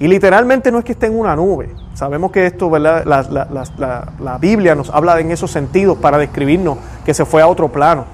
y 0.00 0.06
literalmente 0.06 0.70
no 0.70 0.78
es 0.78 0.84
que 0.84 0.92
esté 0.92 1.06
en 1.06 1.18
una 1.18 1.34
nube. 1.34 1.70
Sabemos 1.94 2.30
que 2.30 2.46
esto, 2.46 2.70
¿verdad? 2.70 3.04
La, 3.04 4.38
Biblia 4.38 4.74
nos 4.74 4.90
habla 4.90 5.18
en 5.18 5.32
esos 5.32 5.50
sentidos 5.50 5.98
para 5.98 6.18
describirnos 6.18 6.78
que 7.04 7.14
se 7.14 7.24
fue 7.24 7.42
a 7.42 7.48
otro 7.48 7.68
plano. 7.68 8.04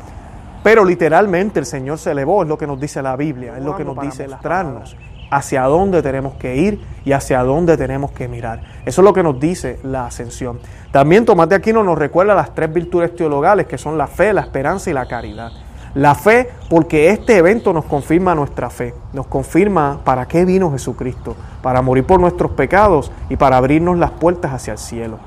Pero 0.62 0.84
literalmente 0.84 1.60
el 1.60 1.66
Señor 1.66 1.98
se 1.98 2.12
elevó, 2.12 2.42
es 2.42 2.48
lo 2.48 2.56
que 2.56 2.66
nos 2.66 2.80
dice 2.80 3.02
la 3.02 3.16
Biblia, 3.16 3.58
es 3.58 3.64
lo 3.64 3.76
que 3.76 3.84
nos 3.84 4.00
dice 4.00 4.26
mostrarnos 4.28 4.96
hacia 5.30 5.62
dónde 5.64 6.00
tenemos 6.00 6.34
que 6.34 6.56
ir 6.56 6.80
y 7.04 7.12
hacia 7.12 7.42
dónde 7.42 7.76
tenemos 7.76 8.12
que 8.12 8.28
mirar. 8.28 8.62
Eso 8.86 9.00
es 9.02 9.04
lo 9.04 9.12
que 9.12 9.22
nos 9.22 9.38
dice 9.38 9.80
la 9.82 10.06
ascensión. 10.06 10.60
También 10.90 11.26
Tomás 11.26 11.48
de 11.48 11.56
Aquino 11.56 11.82
nos 11.82 11.98
recuerda 11.98 12.34
las 12.34 12.54
tres 12.54 12.72
virtudes 12.72 13.14
teologales 13.14 13.66
que 13.66 13.76
son 13.76 13.98
la 13.98 14.06
fe, 14.06 14.32
la 14.32 14.42
esperanza 14.42 14.88
y 14.88 14.94
la 14.94 15.06
caridad. 15.06 15.50
La 15.94 16.16
fe, 16.16 16.50
porque 16.68 17.10
este 17.10 17.36
evento 17.36 17.72
nos 17.72 17.84
confirma 17.84 18.34
nuestra 18.34 18.68
fe, 18.68 18.94
nos 19.12 19.28
confirma 19.28 20.00
para 20.02 20.26
qué 20.26 20.44
vino 20.44 20.72
Jesucristo, 20.72 21.36
para 21.62 21.82
morir 21.82 22.04
por 22.04 22.18
nuestros 22.18 22.50
pecados 22.50 23.12
y 23.28 23.36
para 23.36 23.58
abrirnos 23.58 23.96
las 23.98 24.10
puertas 24.10 24.52
hacia 24.52 24.72
el 24.72 24.78
cielo. 24.78 25.20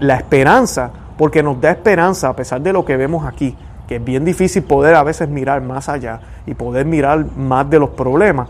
La 0.00 0.16
esperanza, 0.16 0.90
porque 1.18 1.42
nos 1.42 1.60
da 1.60 1.70
esperanza 1.70 2.30
a 2.30 2.36
pesar 2.36 2.62
de 2.62 2.72
lo 2.72 2.86
que 2.86 2.96
vemos 2.96 3.26
aquí, 3.26 3.54
que 3.86 3.96
es 3.96 4.04
bien 4.04 4.24
difícil 4.24 4.62
poder 4.62 4.94
a 4.94 5.02
veces 5.02 5.28
mirar 5.28 5.60
más 5.60 5.90
allá 5.90 6.20
y 6.46 6.54
poder 6.54 6.86
mirar 6.86 7.26
más 7.36 7.68
de 7.68 7.78
los 7.78 7.90
problemas. 7.90 8.48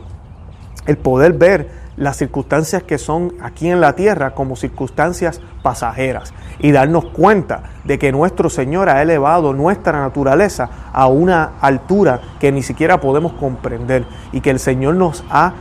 El 0.87 0.99
poder 0.99 1.33
ver 1.33 1.69
las 1.97 2.17
circunstancias 2.17 2.83
que 2.83 2.99
son 2.99 3.35
aquí 3.41 3.71
en 3.71 3.81
la 3.81 3.95
tierra 3.95 4.35
como 4.35 4.57
circunstancias 4.57 5.41
pasajeras 5.63 6.33
y 6.59 6.73
darnos 6.73 7.07
cuenta 7.07 7.63
de 7.85 7.99
que 7.99 8.13
nuestro 8.13 8.51
Señor 8.51 8.89
ha 8.89 9.03
elevado 9.03 9.53
nuestra 9.53 10.01
naturaleza 10.01 10.69
a 10.93 11.07
una 11.07 11.53
altura 11.61 12.21
que 12.39 12.53
ni 12.53 12.63
siquiera 12.63 13.01
podemos 13.01 13.33
comprender 13.33 14.05
y 14.33 14.41
que 14.41 14.51
el 14.51 14.59
Señor 14.59 14.95
nos 14.95 15.25
ha 15.31 15.55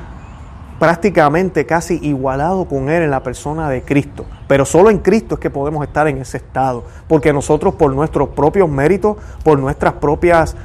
prácticamente 0.79 1.65
casi 1.65 1.99
igualado 2.01 2.65
con 2.65 2.89
Él 2.89 3.03
en 3.03 3.11
la 3.11 3.23
persona 3.23 3.69
de 3.69 3.83
Cristo. 3.83 4.25
Pero 4.47 4.65
solo 4.65 4.89
en 4.89 4.99
Cristo 4.99 5.35
es 5.35 5.41
que 5.41 5.49
podemos 5.49 5.85
estar 5.87 6.07
en 6.07 6.17
ese 6.17 6.37
estado, 6.37 6.83
porque 7.07 7.31
nosotros 7.31 7.75
por 7.75 7.93
nuestros 7.95 8.29
propios 8.29 8.69
méritos, 8.69 9.17
por 9.43 9.57
nuestras 9.57 9.93
propias 9.93 10.55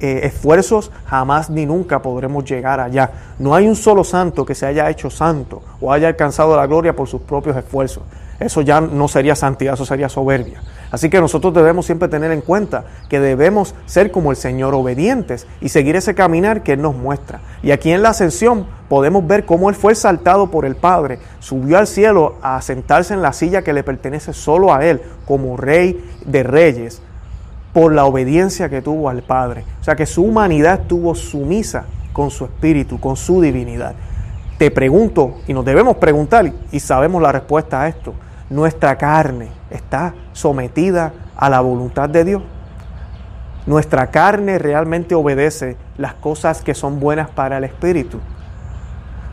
eh, 0.00 0.20
esfuerzos, 0.24 0.90
jamás 1.06 1.50
ni 1.50 1.66
nunca 1.66 2.00
podremos 2.00 2.44
llegar 2.44 2.80
allá. 2.80 3.10
No 3.38 3.54
hay 3.54 3.68
un 3.68 3.76
solo 3.76 4.02
santo 4.02 4.46
que 4.46 4.54
se 4.54 4.66
haya 4.66 4.88
hecho 4.88 5.10
santo 5.10 5.62
o 5.80 5.92
haya 5.92 6.08
alcanzado 6.08 6.56
la 6.56 6.66
gloria 6.66 6.96
por 6.96 7.08
sus 7.08 7.20
propios 7.20 7.56
esfuerzos. 7.56 8.02
Eso 8.40 8.62
ya 8.62 8.80
no 8.80 9.06
sería 9.06 9.36
santidad, 9.36 9.74
eso 9.74 9.84
sería 9.84 10.08
soberbia. 10.08 10.62
Así 10.90 11.10
que 11.10 11.20
nosotros 11.20 11.52
debemos 11.52 11.84
siempre 11.84 12.08
tener 12.08 12.32
en 12.32 12.40
cuenta 12.40 12.84
que 13.10 13.20
debemos 13.20 13.74
ser 13.84 14.10
como 14.10 14.30
el 14.30 14.36
Señor, 14.38 14.74
obedientes 14.74 15.46
y 15.60 15.68
seguir 15.68 15.94
ese 15.94 16.14
caminar 16.14 16.62
que 16.62 16.72
Él 16.72 16.82
nos 16.82 16.96
muestra. 16.96 17.40
Y 17.62 17.70
aquí 17.70 17.92
en 17.92 18.02
la 18.02 18.08
ascensión 18.08 18.66
podemos 18.88 19.26
ver 19.26 19.44
cómo 19.44 19.68
Él 19.68 19.76
fue 19.76 19.92
exaltado 19.92 20.50
por 20.50 20.64
el 20.64 20.74
Padre, 20.74 21.18
subió 21.38 21.78
al 21.78 21.86
cielo 21.86 22.36
a 22.40 22.62
sentarse 22.62 23.12
en 23.12 23.20
la 23.20 23.34
silla 23.34 23.62
que 23.62 23.74
le 23.74 23.84
pertenece 23.84 24.32
solo 24.32 24.72
a 24.74 24.84
Él 24.86 25.02
como 25.26 25.58
Rey 25.58 26.02
de 26.24 26.42
Reyes 26.42 27.02
por 27.72 27.92
la 27.92 28.04
obediencia 28.04 28.68
que 28.68 28.82
tuvo 28.82 29.08
al 29.08 29.22
Padre. 29.22 29.64
O 29.80 29.84
sea 29.84 29.96
que 29.96 30.06
su 30.06 30.24
humanidad 30.24 30.82
estuvo 30.82 31.14
sumisa 31.14 31.84
con 32.12 32.30
su 32.30 32.44
espíritu, 32.44 32.98
con 32.98 33.16
su 33.16 33.40
divinidad. 33.40 33.94
Te 34.58 34.70
pregunto, 34.70 35.36
y 35.46 35.54
nos 35.54 35.64
debemos 35.64 35.96
preguntar, 35.96 36.52
y 36.70 36.80
sabemos 36.80 37.22
la 37.22 37.32
respuesta 37.32 37.82
a 37.82 37.88
esto, 37.88 38.14
¿nuestra 38.50 38.98
carne 38.98 39.48
está 39.70 40.14
sometida 40.32 41.12
a 41.36 41.48
la 41.48 41.60
voluntad 41.60 42.08
de 42.08 42.24
Dios? 42.24 42.42
¿Nuestra 43.66 44.08
carne 44.08 44.58
realmente 44.58 45.14
obedece 45.14 45.76
las 45.96 46.14
cosas 46.14 46.62
que 46.62 46.74
son 46.74 46.98
buenas 46.98 47.30
para 47.30 47.58
el 47.58 47.64
espíritu? 47.64 48.18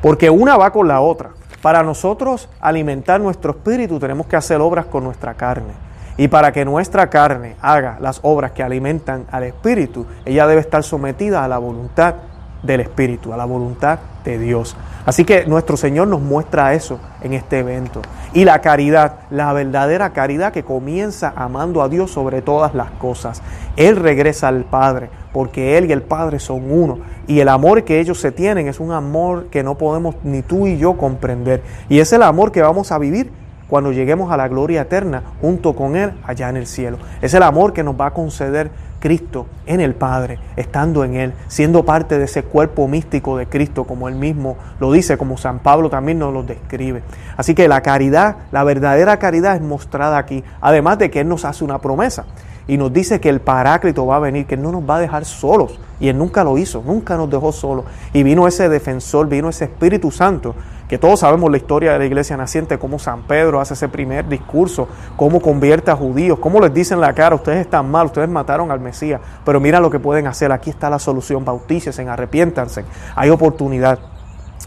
Porque 0.02 0.30
una 0.30 0.58
va 0.58 0.72
con 0.72 0.88
la 0.88 1.02
otra. 1.02 1.32
Para 1.62 1.82
nosotros 1.82 2.48
alimentar 2.62 3.20
nuestro 3.20 3.52
espíritu 3.52 4.00
tenemos 4.00 4.28
que 4.28 4.36
hacer 4.36 4.62
obras 4.62 4.86
con 4.86 5.04
nuestra 5.04 5.34
carne. 5.34 5.87
Y 6.18 6.28
para 6.28 6.52
que 6.52 6.66
nuestra 6.66 7.10
carne 7.10 7.56
haga 7.62 7.98
las 8.02 8.20
obras 8.24 8.52
que 8.52 8.64
alimentan 8.64 9.26
al 9.32 9.44
Espíritu, 9.44 10.06
ella 10.26 10.48
debe 10.48 10.62
estar 10.62 10.84
sometida 10.84 11.44
a 11.44 11.48
la 11.48 11.60
voluntad 11.60 12.16
del 12.64 12.82
Espíritu, 12.82 13.34
a 13.34 13.38
la 13.38 13.46
voluntad 13.46 14.00
de 14.26 14.40
Dios. 14.40 14.76
Así 15.06 15.24
que 15.24 15.46
nuestro 15.46 15.78
Señor 15.78 16.08
nos 16.08 16.22
muestra 16.22 16.74
eso 16.74 17.00
en 17.22 17.34
este 17.34 17.60
evento. 17.60 18.02
Y 18.34 18.44
la 18.46 18.60
caridad, 18.62 19.20
la 19.30 19.54
verdadera 19.54 20.12
caridad 20.12 20.52
que 20.52 20.64
comienza 20.64 21.34
amando 21.36 21.82
a 21.82 21.88
Dios 21.88 22.12
sobre 22.12 22.42
todas 22.42 22.74
las 22.74 22.92
cosas. 22.92 23.42
Él 23.78 23.96
regresa 23.96 24.48
al 24.48 24.66
Padre, 24.66 25.10
porque 25.32 25.78
Él 25.78 25.86
y 25.86 25.94
el 25.94 26.02
Padre 26.02 26.40
son 26.40 26.70
uno. 26.72 27.00
Y 27.28 27.40
el 27.40 27.48
amor 27.48 27.84
que 27.84 28.00
ellos 28.00 28.20
se 28.20 28.32
tienen 28.32 28.68
es 28.68 28.80
un 28.80 28.92
amor 28.92 29.46
que 29.46 29.64
no 29.64 29.78
podemos 29.78 30.16
ni 30.24 30.42
tú 30.42 30.68
y 30.68 30.78
yo 30.78 30.98
comprender. 30.98 31.64
Y 31.88 32.00
es 32.00 32.12
el 32.12 32.24
amor 32.24 32.52
que 32.52 32.62
vamos 32.62 32.92
a 32.92 32.98
vivir 32.98 33.32
cuando 33.68 33.92
lleguemos 33.92 34.32
a 34.32 34.38
la 34.38 34.48
gloria 34.48 34.82
eterna 34.82 35.24
junto 35.42 35.76
con 35.76 35.96
Él 35.96 36.14
allá 36.24 36.50
en 36.50 36.58
el 36.58 36.68
cielo. 36.68 36.98
Es 37.22 37.34
el 37.34 37.44
amor 37.44 37.74
que 37.74 37.84
nos 37.84 38.00
va 38.00 38.08
a 38.08 38.14
conceder 38.14 38.72
Cristo 39.00 39.46
en 39.66 39.80
el 39.80 39.94
Padre, 39.94 40.40
estando 40.56 41.04
en 41.04 41.16
Él, 41.16 41.34
siendo 41.48 41.86
parte 41.86 42.18
de 42.18 42.26
ese 42.26 42.44
cuerpo 42.44 42.88
místico 42.88 43.38
de 43.38 43.46
Cristo, 43.46 43.84
como 43.84 44.08
Él 44.08 44.16
mismo 44.16 44.58
lo 44.80 44.92
dice, 44.92 45.18
como 45.18 45.38
San 45.38 45.60
Pablo 45.60 45.90
también 45.90 46.20
nos 46.20 46.34
lo 46.34 46.44
describe. 46.44 47.04
Así 47.36 47.54
que 47.54 47.68
la 47.68 47.82
caridad, 47.82 48.38
la 48.52 48.64
verdadera 48.64 49.18
caridad 49.18 49.56
es 49.56 49.62
mostrada 49.62 50.18
aquí, 50.18 50.44
además 50.62 50.98
de 50.98 51.12
que 51.12 51.22
Él 51.22 51.28
nos 51.28 51.46
hace 51.46 51.64
una 51.64 51.80
promesa 51.80 52.26
y 52.68 52.78
nos 52.78 52.92
dice 52.92 53.22
que 53.22 53.30
el 53.30 53.40
Paráclito 53.40 54.06
va 54.06 54.18
a 54.18 54.20
venir, 54.20 54.46
que 54.46 54.58
no 54.58 54.72
nos 54.72 54.88
va 54.88 54.98
a 54.98 55.00
dejar 55.00 55.24
solos. 55.26 55.80
Y 56.00 56.10
Él 56.10 56.18
nunca 56.18 56.44
lo 56.44 56.58
hizo, 56.58 56.84
nunca 56.86 57.16
nos 57.16 57.30
dejó 57.30 57.52
solos. 57.52 57.86
Y 58.14 58.24
vino 58.24 58.46
ese 58.46 58.68
defensor, 58.68 59.30
vino 59.30 59.50
ese 59.50 59.66
Espíritu 59.66 60.12
Santo 60.12 60.54
que 60.88 60.98
todos 60.98 61.20
sabemos 61.20 61.52
la 61.52 61.58
historia 61.58 61.94
de 61.94 62.00
la 62.00 62.06
iglesia 62.06 62.38
naciente, 62.38 62.80
cómo 62.80 62.98
San 62.98 63.24
Pedro 63.24 63.60
hace 63.60 63.74
ese 63.74 63.90
primer 63.90 64.28
discurso, 64.28 64.88
cómo 65.16 65.42
convierte 65.42 65.92
a 65.92 65.96
judíos, 65.96 66.40
cómo 66.40 66.60
les 66.62 66.74
dicen 66.74 67.02
la 67.02 67.14
cara, 67.14 67.36
ustedes 67.36 67.60
están 67.60 67.90
mal, 67.92 68.08
ustedes 68.08 68.30
mataron 68.30 68.72
al 68.72 68.80
Mesías, 68.80 69.20
pero 69.44 69.60
mira 69.60 69.80
lo 69.80 69.90
que 69.90 70.00
pueden 70.00 70.28
hacer, 70.28 70.52
aquí 70.52 70.70
está 70.70 70.90
la 70.90 71.00
solución, 71.00 71.44
bautícesen, 71.44 72.08
arrepiéntanse, 72.10 72.86
hay 73.16 73.30
oportunidad. 73.30 74.00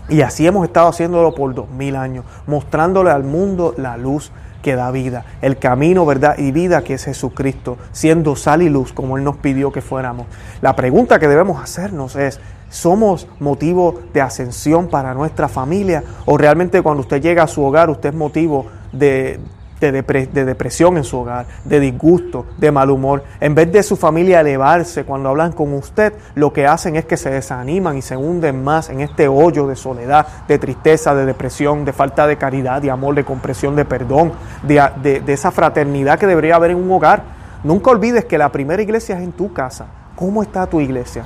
Y 0.09 0.23
así 0.23 0.47
hemos 0.47 0.67
estado 0.67 0.89
haciéndolo 0.89 1.35
por 1.35 1.55
dos 1.55 1.69
mil 1.71 1.97
años, 1.97 2.25
mostrándole 2.47 3.11
al 3.11 3.25
mundo 3.25 3.75
la 3.77 3.97
luz 3.97 4.33
que 4.63 4.77
da 4.77 4.91
vida, 4.91 5.25
el 5.41 5.59
camino, 5.59 6.05
verdad 6.05 6.37
y 6.37 6.53
vida 6.53 6.83
que 6.83 6.95
es 6.95 7.05
Jesucristo, 7.05 7.79
siendo 7.93 8.37
sal 8.37 8.61
y 8.61 8.69
luz 8.69 8.93
como 8.93 9.17
Él 9.17 9.25
nos 9.25 9.37
pidió 9.37 9.73
que 9.73 9.81
fuéramos. 9.81 10.27
La 10.61 10.77
pregunta 10.77 11.19
que 11.19 11.29
debemos 11.29 11.63
hacernos 11.63 12.17
es, 12.17 12.41
¿somos 12.71 13.29
motivo 13.39 14.01
de 14.15 14.23
ascensión 14.23 14.89
para 14.89 15.13
nuestra 15.13 15.49
familia 15.49 16.03
o 16.25 16.39
realmente 16.39 16.81
cuando 16.81 17.03
usted 17.03 17.21
llega 17.21 17.43
a 17.43 17.49
su 17.49 17.63
hogar 17.63 17.91
usted 17.91 18.11
es 18.11 18.15
motivo 18.15 18.67
de, 18.93 19.39
de, 19.81 20.45
depresión 20.45 20.97
en 20.97 21.05
su 21.05 21.19
hogar, 21.19 21.47
de 21.65 21.81
disgusto, 21.81 22.47
de 22.59 22.71
mal 22.71 22.91
humor. 22.91 23.25
En 23.41 23.55
vez 23.55 23.73
de 23.73 23.83
su 23.83 23.97
familia 23.97 24.41
elevarse 24.41 25.05
cuando 25.05 25.31
hablan 25.31 25.53
con 25.53 25.73
usted, 25.73 26.13
lo 26.35 26.53
que 26.53 26.67
hacen 26.67 26.97
es 26.97 27.07
que 27.07 27.17
se 27.17 27.31
desaniman 27.31 27.97
y 27.97 28.03
se 28.03 28.17
hunden 28.17 28.63
más 28.63 28.91
en 28.91 29.01
este 29.01 29.29
hoyo 29.29 29.67
de 29.67 29.77
soledad, 29.77 30.27
de 30.47 30.59
tristeza, 30.59 31.15
de 31.15 31.25
depresión, 31.25 31.85
de 31.85 31.93
falta 31.93 32.27
de 32.27 32.37
caridad, 32.37 32.83
de 32.83 32.91
amor, 32.91 33.15
de 33.15 33.25
compresión, 33.25 33.75
de 33.75 33.85
perdón, 33.85 34.33
de, 34.63 35.23
de 35.25 35.33
esa 35.33 35.51
fraternidad 35.51 36.19
que 36.19 36.27
debería 36.27 36.57
haber 36.57 36.73
en 36.73 36.77
un 36.77 36.91
hogar. 36.91 37.41
Nunca 37.65 37.91
olvides 37.91 38.25
que 38.25 38.39
la 38.39 38.51
primera 38.51 38.83
iglesia 38.83 39.17
es 39.17 39.23
en 39.23 39.33
tu 39.33 39.53
casa. 39.53 39.87
¿Cómo 40.15 40.43
está 40.43 40.67
tu 40.67 40.81
iglesia? 40.81 41.25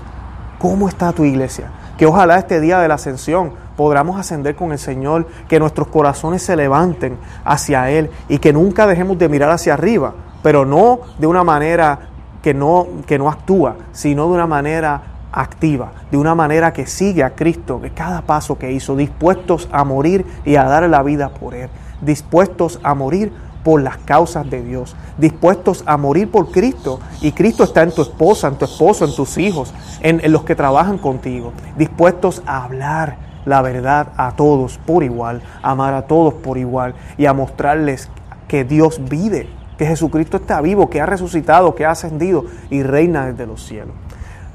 ¿Cómo 0.65 0.89
está 0.89 1.13
tu 1.13 1.27
iglesia? 1.27 1.67
Que 1.99 2.07
ojalá 2.07 2.39
este 2.39 2.59
día 2.59 2.79
de 2.79 2.89
la 2.89 2.95
ascensión 2.95 3.53
podamos 3.77 4.19
ascender 4.19 4.57
con 4.57 4.73
el 4.73 4.79
Señor, 4.79 5.29
que 5.47 5.61
nuestros 5.61 5.89
corazones 5.89 6.43
se 6.43 6.57
levanten 6.57 7.19
hacia 7.45 7.91
Él 7.91 8.09
y 8.31 8.39
que 8.39 8.55
nunca 8.55 8.87
dejemos 8.87 9.19
de 9.19 9.29
mirar 9.29 9.51
hacia 9.51 9.75
arriba, 9.75 10.15
pero 10.43 10.65
no 10.65 11.01
de 11.19 11.27
una 11.27 11.45
manera 11.45 11.99
que 12.43 12.55
no, 12.55 12.87
que 13.07 13.19
no 13.19 13.29
actúa, 13.29 13.77
sino 13.93 14.27
de 14.27 14.33
una 14.33 14.47
manera 14.47 15.03
activa, 15.33 15.93
de 16.11 16.17
una 16.17 16.35
manera 16.35 16.73
que 16.73 16.87
sigue 16.87 17.23
a 17.23 17.35
Cristo, 17.35 17.83
que 17.83 17.91
cada 17.91 18.23
paso 18.23 18.57
que 18.57 18.73
hizo, 18.73 18.97
dispuestos 18.97 19.69
a 19.71 19.85
morir 19.85 20.25
y 20.47 20.57
a 20.57 20.65
dar 20.65 20.89
la 20.89 21.03
vida 21.03 21.29
por 21.29 21.55
Él, 21.55 21.69
dispuestos 22.01 22.81
a 22.83 22.95
morir 22.95 23.35
por 23.65 23.83
las 23.83 23.97
causas 23.97 24.49
de 24.49 24.63
Dios, 24.63 24.95
dispuestos 25.19 25.83
a 25.87 25.97
morir 25.97 26.31
por 26.31 26.53
Cristo. 26.53 27.01
Y 27.21 27.33
Cristo 27.33 27.65
está 27.65 27.83
en 27.83 27.93
tu 27.93 28.03
esposa, 28.03 28.47
en 28.47 28.57
tu 28.57 28.67
esposo, 28.67 29.05
en 29.05 29.15
tus 29.15 29.39
hijos, 29.39 29.75
en, 30.01 30.21
los 30.31 30.45
que 30.45 30.55
trabajan 30.55 30.99
contigo, 30.99 31.53
dispuestos 31.77 32.43
a 32.47 32.63
hablar 32.63 33.17
la 33.47 33.61
verdad 33.61 34.09
a 34.17 34.33
todos 34.37 34.79
por 34.79 35.03
igual, 35.03 35.43
amar 35.63 35.95
a 35.95 36.03
todos 36.03 36.35
por 36.35 36.57
igual 36.57 36.95
y 37.19 37.27
a 37.27 37.33
mostrarles 37.33 38.09
que 38.49 38.65
Dios 38.65 39.01
vive, 39.09 39.49
que 39.77 39.87
Jesucristo 39.87 40.37
está 40.37 40.61
vivo, 40.61 40.89
que 40.89 41.01
ha 41.01 41.07
resucitado, 41.07 41.75
que 41.75 41.85
ha 41.85 41.91
ascendido 41.91 42.45
y 42.71 42.83
reina 42.83 43.27
desde 43.27 43.47
los 43.47 43.65
cielos. 43.65 43.95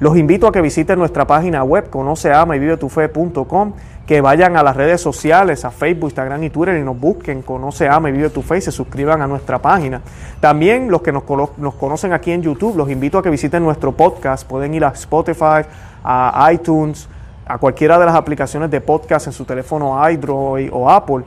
Los 0.00 0.16
invito 0.16 0.46
a 0.46 0.52
que 0.52 0.62
visiten 0.62 0.98
nuestra 0.98 1.26
página 1.26 1.62
web, 1.62 1.90
conoce, 1.90 2.32
ama 2.32 2.56
y 2.56 2.58
vive 2.58 2.78
tu 2.78 2.88
fe.com, 2.88 3.74
que 4.06 4.22
vayan 4.22 4.56
a 4.56 4.62
las 4.62 4.74
redes 4.74 4.98
sociales, 5.02 5.66
a 5.66 5.70
Facebook, 5.70 6.08
Instagram 6.08 6.42
y 6.42 6.48
Twitter 6.48 6.78
y 6.78 6.82
nos 6.82 6.98
busquen, 6.98 7.42
conoce, 7.42 7.86
ama 7.86 8.08
y 8.08 8.12
vive 8.12 8.30
tu 8.30 8.40
fe 8.40 8.56
y 8.56 8.60
se 8.62 8.72
suscriban 8.72 9.20
a 9.20 9.26
nuestra 9.26 9.58
página. 9.58 10.00
También 10.40 10.90
los 10.90 11.02
que 11.02 11.12
nos, 11.12 11.24
nos 11.58 11.74
conocen 11.74 12.14
aquí 12.14 12.32
en 12.32 12.40
YouTube, 12.40 12.78
los 12.78 12.90
invito 12.90 13.18
a 13.18 13.22
que 13.22 13.28
visiten 13.28 13.62
nuestro 13.62 13.92
podcast, 13.92 14.48
pueden 14.48 14.72
ir 14.72 14.86
a 14.86 14.88
Spotify, 14.88 15.66
a 16.02 16.50
iTunes, 16.50 17.06
a 17.44 17.58
cualquiera 17.58 17.98
de 17.98 18.06
las 18.06 18.14
aplicaciones 18.14 18.70
de 18.70 18.80
podcast 18.80 19.26
en 19.26 19.34
su 19.34 19.44
teléfono 19.44 20.02
Android 20.02 20.70
o 20.72 20.88
Apple 20.88 21.24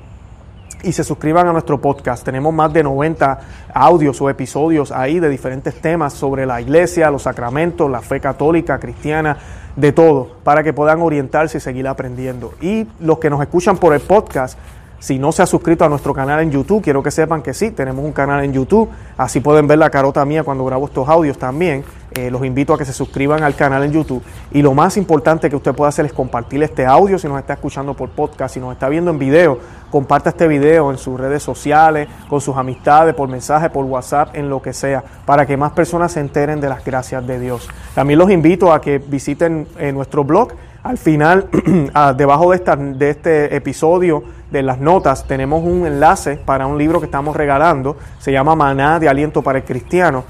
y 0.83 0.91
se 0.91 1.03
suscriban 1.03 1.47
a 1.47 1.53
nuestro 1.53 1.79
podcast. 1.79 2.23
Tenemos 2.23 2.53
más 2.53 2.71
de 2.71 2.83
90 2.83 3.39
audios 3.73 4.21
o 4.21 4.29
episodios 4.29 4.91
ahí 4.91 5.19
de 5.19 5.29
diferentes 5.29 5.73
temas 5.81 6.13
sobre 6.13 6.45
la 6.45 6.61
iglesia, 6.61 7.09
los 7.09 7.23
sacramentos, 7.23 7.89
la 7.89 8.01
fe 8.01 8.19
católica, 8.19 8.77
cristiana, 8.79 9.37
de 9.75 9.91
todo, 9.91 10.37
para 10.43 10.63
que 10.63 10.73
puedan 10.73 11.01
orientarse 11.01 11.57
y 11.57 11.61
seguir 11.61 11.87
aprendiendo. 11.87 12.53
Y 12.61 12.85
los 12.99 13.17
que 13.19 13.29
nos 13.29 13.41
escuchan 13.41 13.77
por 13.77 13.93
el 13.93 14.01
podcast, 14.01 14.57
si 14.99 15.19
no 15.19 15.31
se 15.31 15.41
ha 15.41 15.45
suscrito 15.45 15.83
a 15.83 15.89
nuestro 15.89 16.13
canal 16.13 16.41
en 16.41 16.51
YouTube, 16.51 16.83
quiero 16.83 17.01
que 17.01 17.11
sepan 17.11 17.41
que 17.41 17.53
sí, 17.53 17.71
tenemos 17.71 18.05
un 18.05 18.11
canal 18.11 18.43
en 18.43 18.53
YouTube, 18.53 18.89
así 19.17 19.39
pueden 19.39 19.67
ver 19.67 19.79
la 19.79 19.89
carota 19.89 20.23
mía 20.25 20.43
cuando 20.43 20.63
grabo 20.65 20.85
estos 20.85 21.09
audios 21.09 21.37
también. 21.37 21.83
Eh, 22.15 22.29
los 22.29 22.45
invito 22.45 22.73
a 22.73 22.77
que 22.77 22.85
se 22.85 22.93
suscriban 22.93 23.43
al 23.43 23.55
canal 23.55 23.83
en 23.83 23.91
YouTube. 23.91 24.23
Y 24.51 24.61
lo 24.61 24.73
más 24.73 24.97
importante 24.97 25.49
que 25.49 25.55
usted 25.55 25.73
puede 25.73 25.89
hacer 25.89 26.05
es 26.05 26.13
compartir 26.13 26.61
este 26.63 26.85
audio 26.85 27.17
si 27.17 27.27
nos 27.27 27.39
está 27.39 27.53
escuchando 27.53 27.93
por 27.93 28.09
podcast, 28.09 28.53
si 28.53 28.59
nos 28.59 28.73
está 28.73 28.89
viendo 28.89 29.11
en 29.11 29.19
video, 29.19 29.59
comparta 29.89 30.29
este 30.29 30.47
video 30.47 30.91
en 30.91 30.97
sus 30.97 31.19
redes 31.19 31.43
sociales, 31.43 32.07
con 32.29 32.41
sus 32.41 32.55
amistades, 32.55 33.13
por 33.15 33.29
mensaje, 33.29 33.69
por 33.69 33.85
WhatsApp, 33.85 34.35
en 34.35 34.49
lo 34.49 34.61
que 34.61 34.73
sea, 34.73 35.03
para 35.25 35.45
que 35.45 35.57
más 35.57 35.71
personas 35.71 36.11
se 36.11 36.19
enteren 36.19 36.61
de 36.61 36.69
las 36.69 36.83
gracias 36.85 37.25
de 37.25 37.39
Dios. 37.39 37.67
También 37.95 38.19
los 38.19 38.29
invito 38.29 38.71
a 38.71 38.81
que 38.81 38.99
visiten 38.99 39.67
eh, 39.77 39.91
nuestro 39.91 40.23
blog 40.23 40.53
al 40.83 40.97
final, 40.97 41.47
debajo 42.17 42.51
de, 42.51 42.59
de 42.97 43.09
este 43.09 43.55
episodio, 43.55 44.23
de 44.51 44.61
las 44.61 44.79
notas, 44.79 45.25
tenemos 45.25 45.63
un 45.63 45.87
enlace 45.87 46.35
para 46.35 46.67
un 46.67 46.77
libro 46.77 46.99
que 46.99 47.05
estamos 47.05 47.35
regalando. 47.35 47.97
Se 48.19 48.31
llama 48.31 48.55
Maná 48.55 48.99
de 48.99 49.09
Aliento 49.09 49.41
para 49.41 49.59
el 49.59 49.63
Cristiano. 49.63 50.25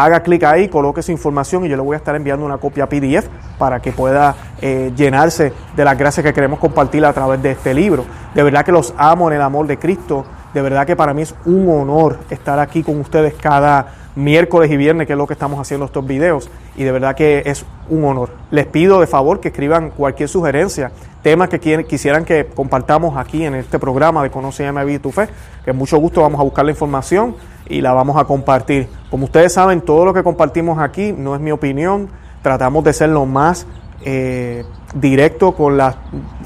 Haga 0.00 0.20
clic 0.20 0.44
ahí, 0.44 0.68
coloque 0.68 1.02
su 1.02 1.10
información 1.10 1.66
y 1.66 1.68
yo 1.68 1.74
le 1.74 1.82
voy 1.82 1.94
a 1.94 1.96
estar 1.96 2.14
enviando 2.14 2.46
una 2.46 2.58
copia 2.58 2.88
PDF 2.88 3.26
para 3.58 3.80
que 3.80 3.90
pueda 3.90 4.36
eh, 4.62 4.92
llenarse 4.94 5.52
de 5.74 5.84
las 5.84 5.98
gracias 5.98 6.24
que 6.24 6.32
queremos 6.32 6.60
compartir 6.60 7.04
a 7.04 7.12
través 7.12 7.42
de 7.42 7.50
este 7.50 7.74
libro. 7.74 8.04
De 8.32 8.44
verdad 8.44 8.64
que 8.64 8.70
los 8.70 8.94
amo 8.96 9.28
en 9.28 9.34
el 9.34 9.42
amor 9.42 9.66
de 9.66 9.76
Cristo. 9.76 10.24
De 10.54 10.62
verdad 10.62 10.86
que 10.86 10.94
para 10.94 11.14
mí 11.14 11.22
es 11.22 11.34
un 11.46 11.68
honor 11.68 12.16
estar 12.30 12.60
aquí 12.60 12.84
con 12.84 13.00
ustedes 13.00 13.34
cada 13.34 13.88
miércoles 14.18 14.70
y 14.70 14.76
viernes, 14.76 15.06
que 15.06 15.12
es 15.12 15.16
lo 15.16 15.26
que 15.26 15.32
estamos 15.34 15.60
haciendo 15.60 15.86
estos 15.86 16.04
videos, 16.04 16.50
y 16.76 16.82
de 16.82 16.90
verdad 16.92 17.14
que 17.14 17.44
es 17.46 17.64
un 17.88 18.04
honor. 18.04 18.30
Les 18.50 18.66
pido 18.66 19.00
de 19.00 19.06
favor 19.06 19.40
que 19.40 19.48
escriban 19.48 19.90
cualquier 19.90 20.28
sugerencia, 20.28 20.90
temas 21.22 21.48
que 21.48 21.84
quisieran 21.84 22.24
que 22.24 22.46
compartamos 22.46 23.16
aquí 23.16 23.44
en 23.44 23.54
este 23.54 23.78
programa 23.78 24.22
de 24.22 24.30
Conoce 24.30 24.66
y 24.66 24.70
Vive 24.84 24.98
tu 24.98 25.12
Fe, 25.12 25.28
que 25.64 25.72
mucho 25.72 25.98
gusto 25.98 26.20
vamos 26.22 26.40
a 26.40 26.42
buscar 26.42 26.64
la 26.64 26.72
información 26.72 27.36
y 27.68 27.80
la 27.80 27.92
vamos 27.92 28.16
a 28.16 28.24
compartir. 28.24 28.88
Como 29.08 29.24
ustedes 29.24 29.52
saben, 29.52 29.80
todo 29.82 30.04
lo 30.04 30.12
que 30.12 30.24
compartimos 30.24 30.78
aquí 30.80 31.12
no 31.16 31.36
es 31.36 31.40
mi 31.40 31.52
opinión, 31.52 32.08
tratamos 32.42 32.82
de 32.82 32.92
ser 32.92 33.10
lo 33.10 33.24
más 33.24 33.66
eh, 34.04 34.64
directo 34.94 35.52
con 35.52 35.76
las 35.76 35.96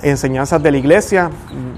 enseñanzas 0.02 0.62
de 0.62 0.70
la 0.70 0.76
iglesia. 0.76 1.30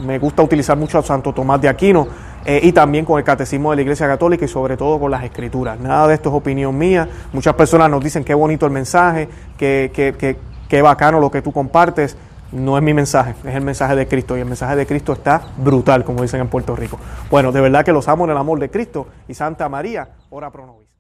Me 0.05 0.19
gusta 0.19 0.43
utilizar 0.43 0.77
mucho 0.77 0.99
a 0.99 1.03
Santo 1.03 1.33
Tomás 1.33 1.61
de 1.61 1.69
Aquino 1.69 2.09
eh, 2.45 2.61
y 2.63 2.73
también 2.73 3.05
con 3.05 3.19
el 3.19 3.25
catecismo 3.25 3.71
de 3.71 3.77
la 3.77 3.83
Iglesia 3.83 4.07
Católica 4.07 4.45
y 4.45 4.49
sobre 4.49 4.77
todo 4.77 4.99
con 5.01 5.11
las 5.11 5.25
escrituras. 5.25 5.79
Nada 5.81 6.07
de 6.09 6.15
esto 6.15 6.29
es 6.29 6.35
opinión 6.35 6.77
mía. 6.77 7.09
Muchas 7.33 7.55
personas 7.55 7.91
nos 7.91 8.03
dicen 8.03 8.25
qué 8.25 8.35
bonito 8.35 8.67
el 8.67 8.73
mensaje, 8.73 9.29
qué, 9.57 9.91
qué, 9.95 10.37
qué, 10.69 10.83
bacano 10.83 11.21
lo 11.21 11.31
que 11.31 11.43
tú 11.43 11.53
compartes. 11.53 12.17
No 12.53 12.77
es 12.77 12.85
mi 12.85 12.95
mensaje, 12.95 13.35
es 13.45 13.55
el 13.55 13.65
mensaje 13.65 13.97
de 13.97 14.07
Cristo 14.07 14.37
y 14.37 14.41
el 14.41 14.47
mensaje 14.47 14.77
de 14.77 14.87
Cristo 14.87 15.13
está 15.13 15.43
brutal, 15.57 16.05
como 16.05 16.23
dicen 16.23 16.41
en 16.41 16.49
Puerto 16.49 16.77
Rico. 16.77 16.99
Bueno, 17.29 17.51
de 17.51 17.61
verdad 17.61 17.85
que 17.85 17.93
los 17.93 18.07
amo 18.07 18.25
en 18.25 18.31
el 18.31 18.37
amor 18.37 18.61
de 18.61 18.71
Cristo 18.71 19.09
y 19.27 19.35
Santa 19.35 19.69
María, 19.69 20.09
ora 20.31 20.53
pro 20.53 20.67
nobis. 20.67 20.94